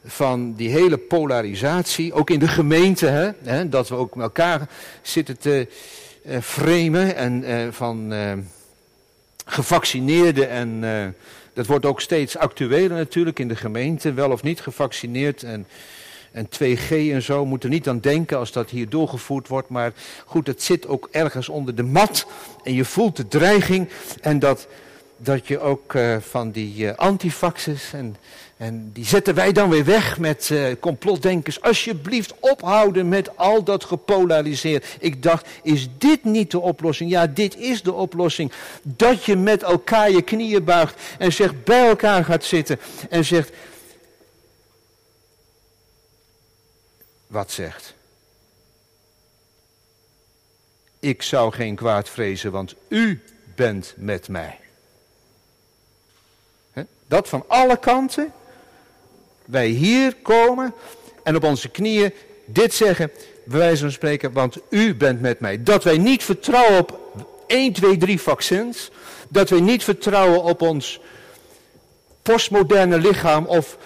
van 0.04 0.54
die 0.54 0.70
hele 0.70 0.96
polarisatie, 0.96 2.12
ook 2.12 2.30
in 2.30 2.38
de 2.38 2.48
gemeente, 2.48 3.06
hè, 3.06 3.30
hè 3.42 3.68
dat 3.68 3.88
we 3.88 3.94
ook 3.94 4.14
met 4.14 4.24
elkaar 4.24 4.68
zitten 5.02 5.38
te 5.38 5.68
uh, 6.26 6.38
framen 6.40 7.16
en 7.16 7.42
uh, 7.42 7.68
van 7.70 8.12
uh, 8.12 8.32
gevaccineerden 9.44 10.48
en 10.48 10.80
dat 11.52 11.66
wordt 11.66 11.86
ook 11.86 12.00
steeds 12.00 12.36
actueler 12.36 12.90
natuurlijk 12.90 13.38
in 13.38 13.48
de 13.48 13.56
gemeente, 13.56 14.12
wel 14.12 14.30
of 14.30 14.42
niet 14.42 14.60
gevaccineerd 14.60 15.42
en, 15.42 15.66
en 16.32 16.48
2G 16.48 16.88
en 16.88 17.22
zo. 17.22 17.46
Moet 17.46 17.64
er 17.64 17.70
niet 17.70 17.88
aan 17.88 18.00
denken 18.00 18.38
als 18.38 18.52
dat 18.52 18.70
hier 18.70 18.88
doorgevoerd 18.88 19.48
wordt, 19.48 19.68
maar 19.68 19.92
goed, 20.26 20.46
het 20.46 20.62
zit 20.62 20.86
ook 20.86 21.08
ergens 21.10 21.48
onder 21.48 21.74
de 21.74 21.82
mat 21.82 22.26
en 22.64 22.74
je 22.74 22.84
voelt 22.84 23.16
de 23.16 23.28
dreiging 23.28 23.88
en 24.20 24.38
dat, 24.38 24.66
dat 25.16 25.46
je 25.46 25.58
ook 25.58 25.94
van 26.20 26.50
die 26.50 26.90
antifaxers 26.90 27.92
en 27.92 28.16
en 28.62 28.90
die 28.92 29.04
zetten 29.04 29.34
wij 29.34 29.52
dan 29.52 29.70
weer 29.70 29.84
weg 29.84 30.18
met 30.18 30.48
uh, 30.52 30.64
complotdenkers. 30.80 31.60
Alsjeblieft 31.60 32.34
ophouden 32.40 33.08
met 33.08 33.36
al 33.36 33.62
dat 33.62 33.84
gepolariseerd. 33.84 34.86
Ik 34.98 35.22
dacht, 35.22 35.48
is 35.62 35.88
dit 35.98 36.24
niet 36.24 36.50
de 36.50 36.60
oplossing? 36.60 37.10
Ja, 37.10 37.26
dit 37.26 37.56
is 37.56 37.82
de 37.82 37.92
oplossing. 37.92 38.52
Dat 38.82 39.24
je 39.24 39.36
met 39.36 39.62
elkaar 39.62 40.10
je 40.10 40.22
knieën 40.22 40.64
buigt 40.64 40.94
en 41.18 41.32
zegt 41.32 41.64
bij 41.64 41.88
elkaar 41.88 42.24
gaat 42.24 42.44
zitten 42.44 42.78
en 43.08 43.24
zegt. 43.24 43.50
Wat 47.32 47.50
zegt? 47.50 47.94
Ik 50.98 51.22
zou 51.22 51.52
geen 51.52 51.74
kwaad 51.74 52.08
vrezen, 52.08 52.50
want 52.50 52.74
u 52.88 53.22
bent 53.54 53.94
met 53.96 54.28
mij. 54.28 54.58
Dat 57.06 57.28
van 57.28 57.44
alle 57.46 57.78
kanten 57.78 58.32
wij 59.44 59.66
hier 59.66 60.16
komen 60.22 60.74
en 61.22 61.36
op 61.36 61.44
onze 61.44 61.68
knieën 61.68 62.12
dit 62.44 62.74
zeggen, 62.74 63.10
bij 63.44 63.58
wijze 63.58 63.82
van 63.82 63.92
spreken, 63.92 64.32
want 64.32 64.56
u 64.68 64.94
bent 64.94 65.20
met 65.20 65.40
mij. 65.40 65.62
Dat 65.62 65.84
wij 65.84 65.98
niet 65.98 66.24
vertrouwen 66.24 66.78
op 66.78 66.98
1, 67.46 67.72
2, 67.72 67.96
3 67.96 68.20
vaccins. 68.20 68.90
Dat 69.28 69.50
wij 69.50 69.60
niet 69.60 69.84
vertrouwen 69.84 70.42
op 70.42 70.62
ons 70.62 71.00
postmoderne 72.22 72.98
lichaam 72.98 73.46
of 73.46 73.78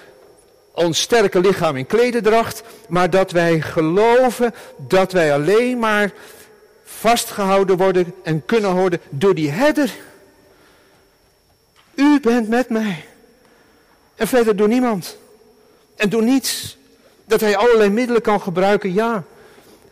ons 0.77 1.01
sterke 1.01 1.41
lichaam 1.41 1.77
in 1.77 1.87
klededracht. 1.87 2.63
Maar 2.89 3.11
dat 3.11 3.31
wij 3.31 3.61
geloven 3.61 4.55
dat 4.77 5.13
wij 5.13 5.33
alleen 5.33 5.79
maar 5.79 6.13
vastgehouden 6.85 7.77
worden 7.77 8.15
en 8.23 8.45
kunnen 8.45 8.75
worden 8.75 9.01
door 9.11 9.35
die 9.35 9.51
herder. 9.51 9.91
U 11.95 12.21
bent 12.21 12.49
met 12.49 12.69
mij. 12.69 13.05
En 14.15 14.27
verder 14.27 14.57
door 14.57 14.69
niemand. 14.69 15.17
En 15.97 16.09
door 16.09 16.23
niets. 16.23 16.77
Dat 17.25 17.41
hij 17.41 17.57
allerlei 17.57 17.91
middelen 17.91 18.23
kan 18.23 18.41
gebruiken, 18.41 18.93
ja. 18.93 19.25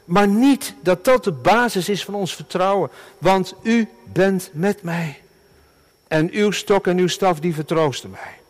Maar 0.05 0.29
niet 0.29 0.75
dat 0.81 1.05
dat 1.05 1.25
de 1.25 1.33
basis 1.33 1.88
is 1.88 2.05
van 2.05 2.14
ons 2.14 2.35
vertrouwen. 2.35 2.90
Want 3.18 3.55
u 3.62 3.88
bent 4.12 4.51
met 4.53 4.83
mij. 4.83 5.20
En 6.09 6.31
uw 6.33 6.51
stok 6.51 6.87
en 6.87 6.99
uw 6.99 7.09
staf 7.09 7.40
die 7.40 7.55
vertroosten 7.55 8.11
mij. 8.11 8.43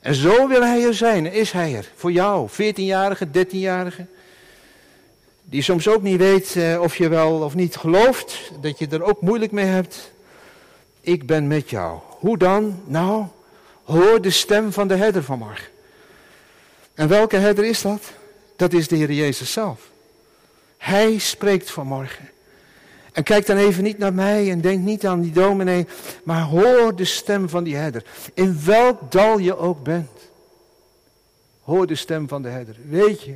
En 0.00 0.14
zo 0.14 0.48
wil 0.48 0.62
hij 0.62 0.84
er 0.84 0.94
zijn, 0.94 1.32
is 1.32 1.52
hij 1.52 1.76
er. 1.76 1.90
Voor 1.94 2.12
jou, 2.12 2.48
14-jarige, 2.50 3.26
13-jarige. 3.26 4.06
Die 5.42 5.62
soms 5.62 5.88
ook 5.88 6.02
niet 6.02 6.18
weet 6.18 6.56
eh, 6.56 6.80
of 6.80 6.96
je 6.96 7.08
wel 7.08 7.32
of 7.32 7.54
niet 7.54 7.76
gelooft. 7.76 8.50
Dat 8.60 8.78
je 8.78 8.86
er 8.86 9.02
ook 9.02 9.20
moeilijk 9.20 9.52
mee 9.52 9.64
hebt. 9.64 10.10
Ik 11.00 11.26
ben 11.26 11.46
met 11.46 11.70
jou. 11.70 11.98
Hoe 12.02 12.38
dan? 12.38 12.82
Nou, 12.84 13.24
hoor 13.84 14.22
de 14.22 14.30
stem 14.30 14.72
van 14.72 14.88
de 14.88 14.96
herder 14.96 15.22
vanmorgen. 15.22 15.68
En 16.94 17.08
welke 17.08 17.36
herder 17.36 17.64
is 17.64 17.82
dat? 17.82 18.02
Dat 18.56 18.72
is 18.72 18.88
de 18.88 18.96
Heer 18.96 19.12
Jezus 19.12 19.52
zelf. 19.52 19.80
Hij 20.76 21.18
spreekt 21.18 21.70
vanmorgen. 21.70 22.28
En 23.12 23.22
kijk 23.22 23.46
dan 23.46 23.56
even 23.56 23.82
niet 23.82 23.98
naar 23.98 24.14
mij 24.14 24.50
en 24.50 24.60
denk 24.60 24.80
niet 24.80 25.06
aan 25.06 25.20
die 25.20 25.32
dominee, 25.32 25.86
maar 26.24 26.42
hoor 26.42 26.96
de 26.96 27.04
stem 27.04 27.48
van 27.48 27.64
die 27.64 27.76
herder. 27.76 28.04
In 28.34 28.64
welk 28.64 29.12
dal 29.12 29.38
je 29.38 29.56
ook 29.56 29.82
bent. 29.82 30.10
Hoor 31.62 31.86
de 31.86 31.94
stem 31.94 32.28
van 32.28 32.42
de 32.42 32.48
herder. 32.48 32.76
Weet 32.88 33.22
je, 33.22 33.34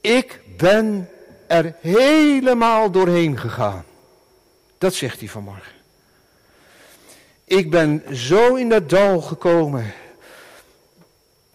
ik 0.00 0.40
ben 0.56 1.08
er 1.46 1.74
helemaal 1.80 2.90
doorheen 2.90 3.38
gegaan. 3.38 3.84
Dat 4.78 4.94
zegt 4.94 5.18
hij 5.18 5.28
vanmorgen. 5.28 5.72
Ik 7.44 7.70
ben 7.70 8.02
zo 8.16 8.54
in 8.54 8.68
dat 8.68 8.88
dal 8.88 9.20
gekomen 9.20 9.92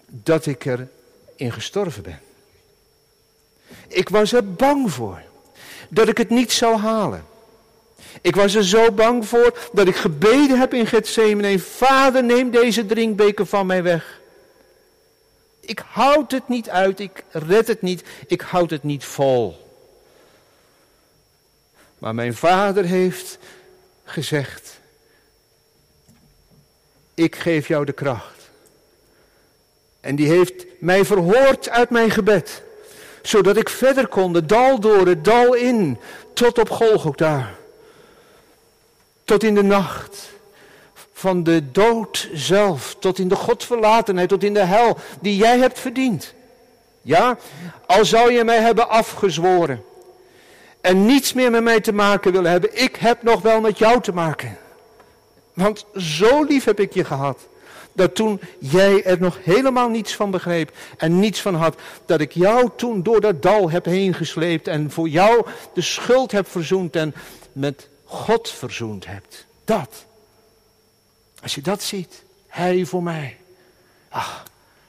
dat 0.08 0.46
ik 0.46 0.66
erin 0.66 1.52
gestorven 1.52 2.04
ben. 2.04 2.20
Ik 3.88 4.10
was 4.10 4.34
er 4.34 4.54
bang 4.54 4.92
voor 4.92 5.22
dat 5.94 6.08
ik 6.08 6.18
het 6.18 6.30
niet 6.30 6.52
zou 6.52 6.78
halen. 6.78 7.26
Ik 8.22 8.36
was 8.36 8.56
er 8.56 8.66
zo 8.66 8.92
bang 8.92 9.28
voor 9.28 9.70
dat 9.74 9.88
ik 9.88 9.96
gebeden 9.96 10.60
heb 10.60 10.74
in 10.74 10.88
Gethsemane. 10.88 11.60
Vader, 11.60 12.24
neem 12.24 12.52
deze 12.52 12.86
drinkbeker 12.86 13.46
van 13.46 13.66
mij 13.66 13.84
weg. 13.84 14.22
Ik 15.60 15.84
houd 15.92 16.32
het 16.32 16.48
niet 16.48 16.70
uit, 16.70 17.00
ik 17.00 17.24
red 17.32 17.68
het 17.68 17.82
niet, 17.82 18.04
ik 18.28 18.42
houd 18.42 18.70
het 18.70 18.84
niet 18.84 19.06
vol. 19.06 19.62
Maar 21.98 22.16
mijn 22.16 22.34
vader 22.34 22.84
heeft 22.84 23.38
gezegd, 24.04 24.80
ik 27.14 27.36
geef 27.36 27.68
jou 27.68 27.86
de 27.86 27.94
kracht. 27.94 28.50
En 30.00 30.16
die 30.16 30.28
heeft 30.28 30.66
mij 30.80 31.06
verhoord 31.06 31.70
uit 31.70 31.90
mijn 31.90 32.12
gebed. 32.12 32.64
Zodat 33.24 33.58
ik 33.58 33.70
verder 33.70 34.08
kon, 34.08 34.34
de 34.34 34.46
dal 34.46 34.80
door, 34.80 35.08
het 35.08 35.24
dal 35.26 35.54
in, 35.54 36.00
tot 36.34 36.60
op 36.60 36.70
Golgotha. 36.70 37.50
Tot 39.24 39.44
in 39.44 39.56
de 39.56 39.64
nacht. 39.64 40.32
Van 41.14 41.44
de 41.44 41.72
dood 41.72 42.30
zelf, 42.34 42.96
tot 43.00 43.20
in 43.20 43.28
de 43.28 43.36
godverlatenheid, 43.36 44.30
tot 44.30 44.44
in 44.44 44.54
de 44.54 44.64
hel, 44.66 44.98
die 45.22 45.36
jij 45.36 45.58
hebt 45.58 45.80
verdiend. 45.80 46.34
Ja, 47.02 47.38
al 47.86 48.06
zou 48.06 48.32
je 48.32 48.44
mij 48.44 48.60
hebben 48.60 48.90
afgezworen. 48.90 49.84
En 50.82 51.06
niets 51.06 51.34
meer 51.34 51.52
met 51.52 51.64
mij 51.64 51.80
te 51.80 51.94
maken 51.94 52.32
willen 52.32 52.52
hebben. 52.52 52.82
Ik 52.82 52.96
heb 52.96 53.24
nog 53.24 53.42
wel 53.42 53.62
met 53.62 53.78
jou 53.78 54.02
te 54.02 54.14
maken. 54.14 54.58
Want 55.54 55.86
zo 55.96 56.44
lief 56.44 56.64
heb 56.64 56.80
ik 56.80 56.94
je 56.94 57.04
gehad 57.04 57.40
dat 57.94 58.16
toen 58.16 58.40
jij 58.60 59.04
er 59.04 59.20
nog 59.20 59.38
helemaal 59.44 59.90
niets 59.90 60.16
van 60.16 60.32
begreep 60.32 60.72
en 60.98 61.20
niets 61.20 61.42
van 61.42 61.56
had, 61.56 61.76
dat 62.06 62.22
ik 62.22 62.32
jou 62.32 62.70
toen 62.76 63.04
door 63.04 63.22
dat 63.22 63.42
dal 63.42 63.70
heb 63.70 63.86
heen 63.86 64.14
gesleept 64.14 64.68
en 64.68 64.92
voor 64.92 65.08
jou 65.08 65.46
de 65.74 65.82
schuld 65.82 66.32
heb 66.32 66.48
verzoend 66.48 66.96
en 66.96 67.14
met 67.52 67.88
God 68.04 68.50
verzoend 68.50 69.06
hebt. 69.06 69.46
Dat. 69.66 70.06
Als 71.42 71.56
je 71.56 71.62
dat 71.62 71.82
ziet, 71.82 72.24
hij 72.48 72.86
voor 72.86 73.04
mij. 73.04 73.38
Ach, 74.10 74.44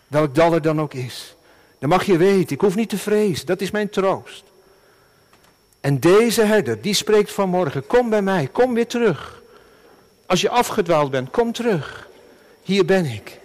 welk 0.06 0.34
dal 0.34 0.52
er 0.54 0.62
dan 0.62 0.80
ook 0.80 0.94
is. 0.94 1.34
Dan 1.78 1.88
mag 1.88 2.04
je 2.04 2.16
weten, 2.16 2.54
ik 2.54 2.60
hoef 2.60 2.74
niet 2.74 2.88
te 2.88 2.98
vrezen, 2.98 3.46
dat 3.46 3.60
is 3.60 3.70
mijn 3.70 3.90
troost. 3.90 4.44
En 5.80 6.00
deze 6.00 6.42
herder, 6.42 6.80
die 6.80 6.94
spreekt 6.94 7.32
vanmorgen, 7.32 7.86
kom 7.86 8.10
bij 8.10 8.22
mij, 8.22 8.48
kom 8.52 8.74
weer 8.74 8.86
terug. 8.86 9.42
Als 10.26 10.40
je 10.40 10.48
afgedwaald 10.48 11.10
bent, 11.10 11.30
kom 11.30 11.52
terug 11.52 12.03
hier 12.64 12.85
ben 12.85 13.07
ik. 13.07 13.40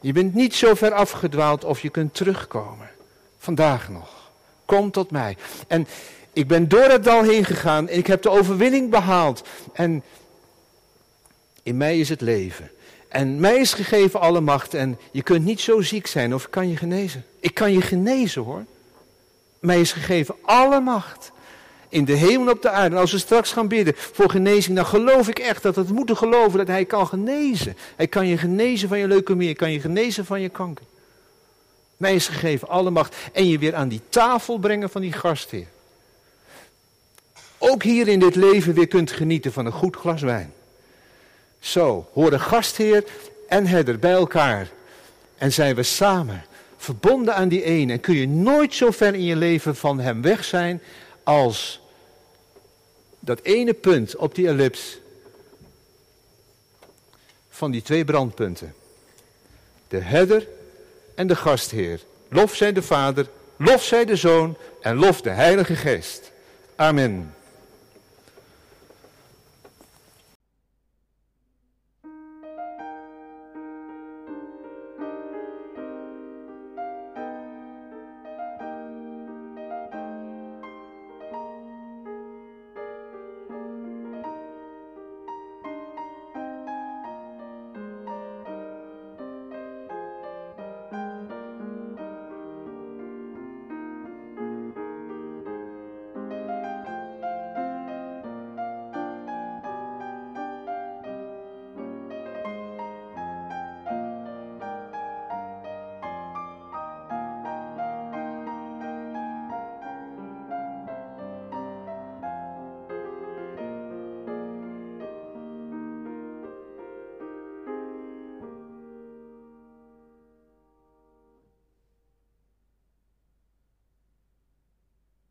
Je 0.00 0.12
bent 0.12 0.34
niet 0.34 0.54
zo 0.54 0.74
ver 0.74 0.92
afgedwaald 0.92 1.64
of 1.64 1.80
je 1.80 1.90
kunt 1.90 2.14
terugkomen. 2.14 2.90
Vandaag 3.38 3.88
nog. 3.88 4.30
Kom 4.64 4.90
tot 4.90 5.10
mij. 5.10 5.36
En 5.66 5.86
ik 6.32 6.48
ben 6.48 6.68
door 6.68 6.84
het 6.84 7.04
dal 7.04 7.22
heen 7.22 7.44
gegaan 7.44 7.88
en 7.88 7.98
ik 7.98 8.06
heb 8.06 8.22
de 8.22 8.30
overwinning 8.30 8.90
behaald. 8.90 9.42
En 9.72 10.02
in 11.62 11.76
mij 11.76 11.98
is 11.98 12.08
het 12.08 12.20
leven. 12.20 12.70
En 13.08 13.40
mij 13.40 13.56
is 13.56 13.72
gegeven 13.72 14.20
alle 14.20 14.40
macht. 14.40 14.74
En 14.74 14.98
je 15.10 15.22
kunt 15.22 15.44
niet 15.44 15.60
zo 15.60 15.80
ziek 15.80 16.06
zijn 16.06 16.34
of 16.34 16.44
ik 16.44 16.50
kan 16.50 16.68
je 16.68 16.76
genezen. 16.76 17.24
Ik 17.40 17.54
kan 17.54 17.72
je 17.72 17.80
genezen 17.80 18.42
hoor. 18.42 18.64
Mij 19.58 19.80
is 19.80 19.92
gegeven 19.92 20.34
alle 20.42 20.80
macht 20.80 21.32
in 21.94 22.04
de 22.04 22.12
hemel 22.12 22.52
op 22.52 22.62
de 22.62 22.70
aarde. 22.70 22.94
En 22.94 23.00
als 23.00 23.12
we 23.12 23.18
straks 23.18 23.52
gaan 23.52 23.68
bidden 23.68 23.94
voor 23.96 24.30
genezing, 24.30 24.76
dan 24.76 24.86
geloof 24.86 25.28
ik 25.28 25.38
echt 25.38 25.62
dat 25.62 25.74
we 25.74 25.92
moeten 25.92 26.16
geloven 26.16 26.58
dat 26.58 26.66
hij 26.66 26.84
kan 26.84 27.06
genezen. 27.06 27.76
Hij 27.96 28.06
kan 28.06 28.26
je 28.26 28.38
genezen 28.38 28.88
van 28.88 28.98
je 28.98 29.08
leukemie, 29.08 29.46
hij 29.46 29.56
kan 29.56 29.72
je 29.72 29.80
genezen 29.80 30.24
van 30.24 30.40
je 30.40 30.48
kanker. 30.48 30.84
Mij 31.96 32.14
is 32.14 32.28
gegeven 32.28 32.68
alle 32.68 32.90
macht 32.90 33.16
en 33.32 33.48
je 33.48 33.58
weer 33.58 33.74
aan 33.74 33.88
die 33.88 34.00
tafel 34.08 34.58
brengen 34.58 34.90
van 34.90 35.00
die 35.00 35.12
gastheer. 35.12 35.66
Ook 37.58 37.82
hier 37.82 38.08
in 38.08 38.18
dit 38.18 38.34
leven 38.34 38.74
weer 38.74 38.88
kunt 38.88 39.10
genieten 39.10 39.52
van 39.52 39.66
een 39.66 39.72
goed 39.72 39.96
glas 39.96 40.22
wijn. 40.22 40.52
Zo 41.58 42.08
horen 42.12 42.40
gastheer 42.40 43.04
en 43.48 43.66
herder 43.66 43.98
bij 43.98 44.12
elkaar 44.12 44.68
en 45.38 45.52
zijn 45.52 45.74
we 45.74 45.82
samen 45.82 46.44
verbonden 46.76 47.34
aan 47.34 47.48
die 47.48 47.62
ene. 47.62 47.92
En 47.92 48.00
kun 48.00 48.14
je 48.14 48.28
nooit 48.28 48.74
zo 48.74 48.90
ver 48.90 49.14
in 49.14 49.24
je 49.24 49.36
leven 49.36 49.76
van 49.76 50.00
hem 50.00 50.22
weg 50.22 50.44
zijn 50.44 50.80
als 51.22 51.82
dat 53.24 53.40
ene 53.42 53.72
punt 53.72 54.16
op 54.16 54.34
die 54.34 54.46
ellips 54.46 54.98
van 57.48 57.70
die 57.70 57.82
twee 57.82 58.04
brandpunten. 58.04 58.74
De 59.88 59.98
herder 59.98 60.46
en 61.14 61.26
de 61.26 61.36
gastheer. 61.36 62.00
Lof 62.28 62.54
zij 62.54 62.72
de 62.72 62.82
Vader, 62.82 63.28
lof 63.56 63.82
zij 63.82 64.04
de 64.04 64.16
Zoon 64.16 64.56
en 64.80 64.96
lof 64.96 65.20
de 65.20 65.30
Heilige 65.30 65.76
Geest. 65.76 66.30
Amen. 66.76 67.34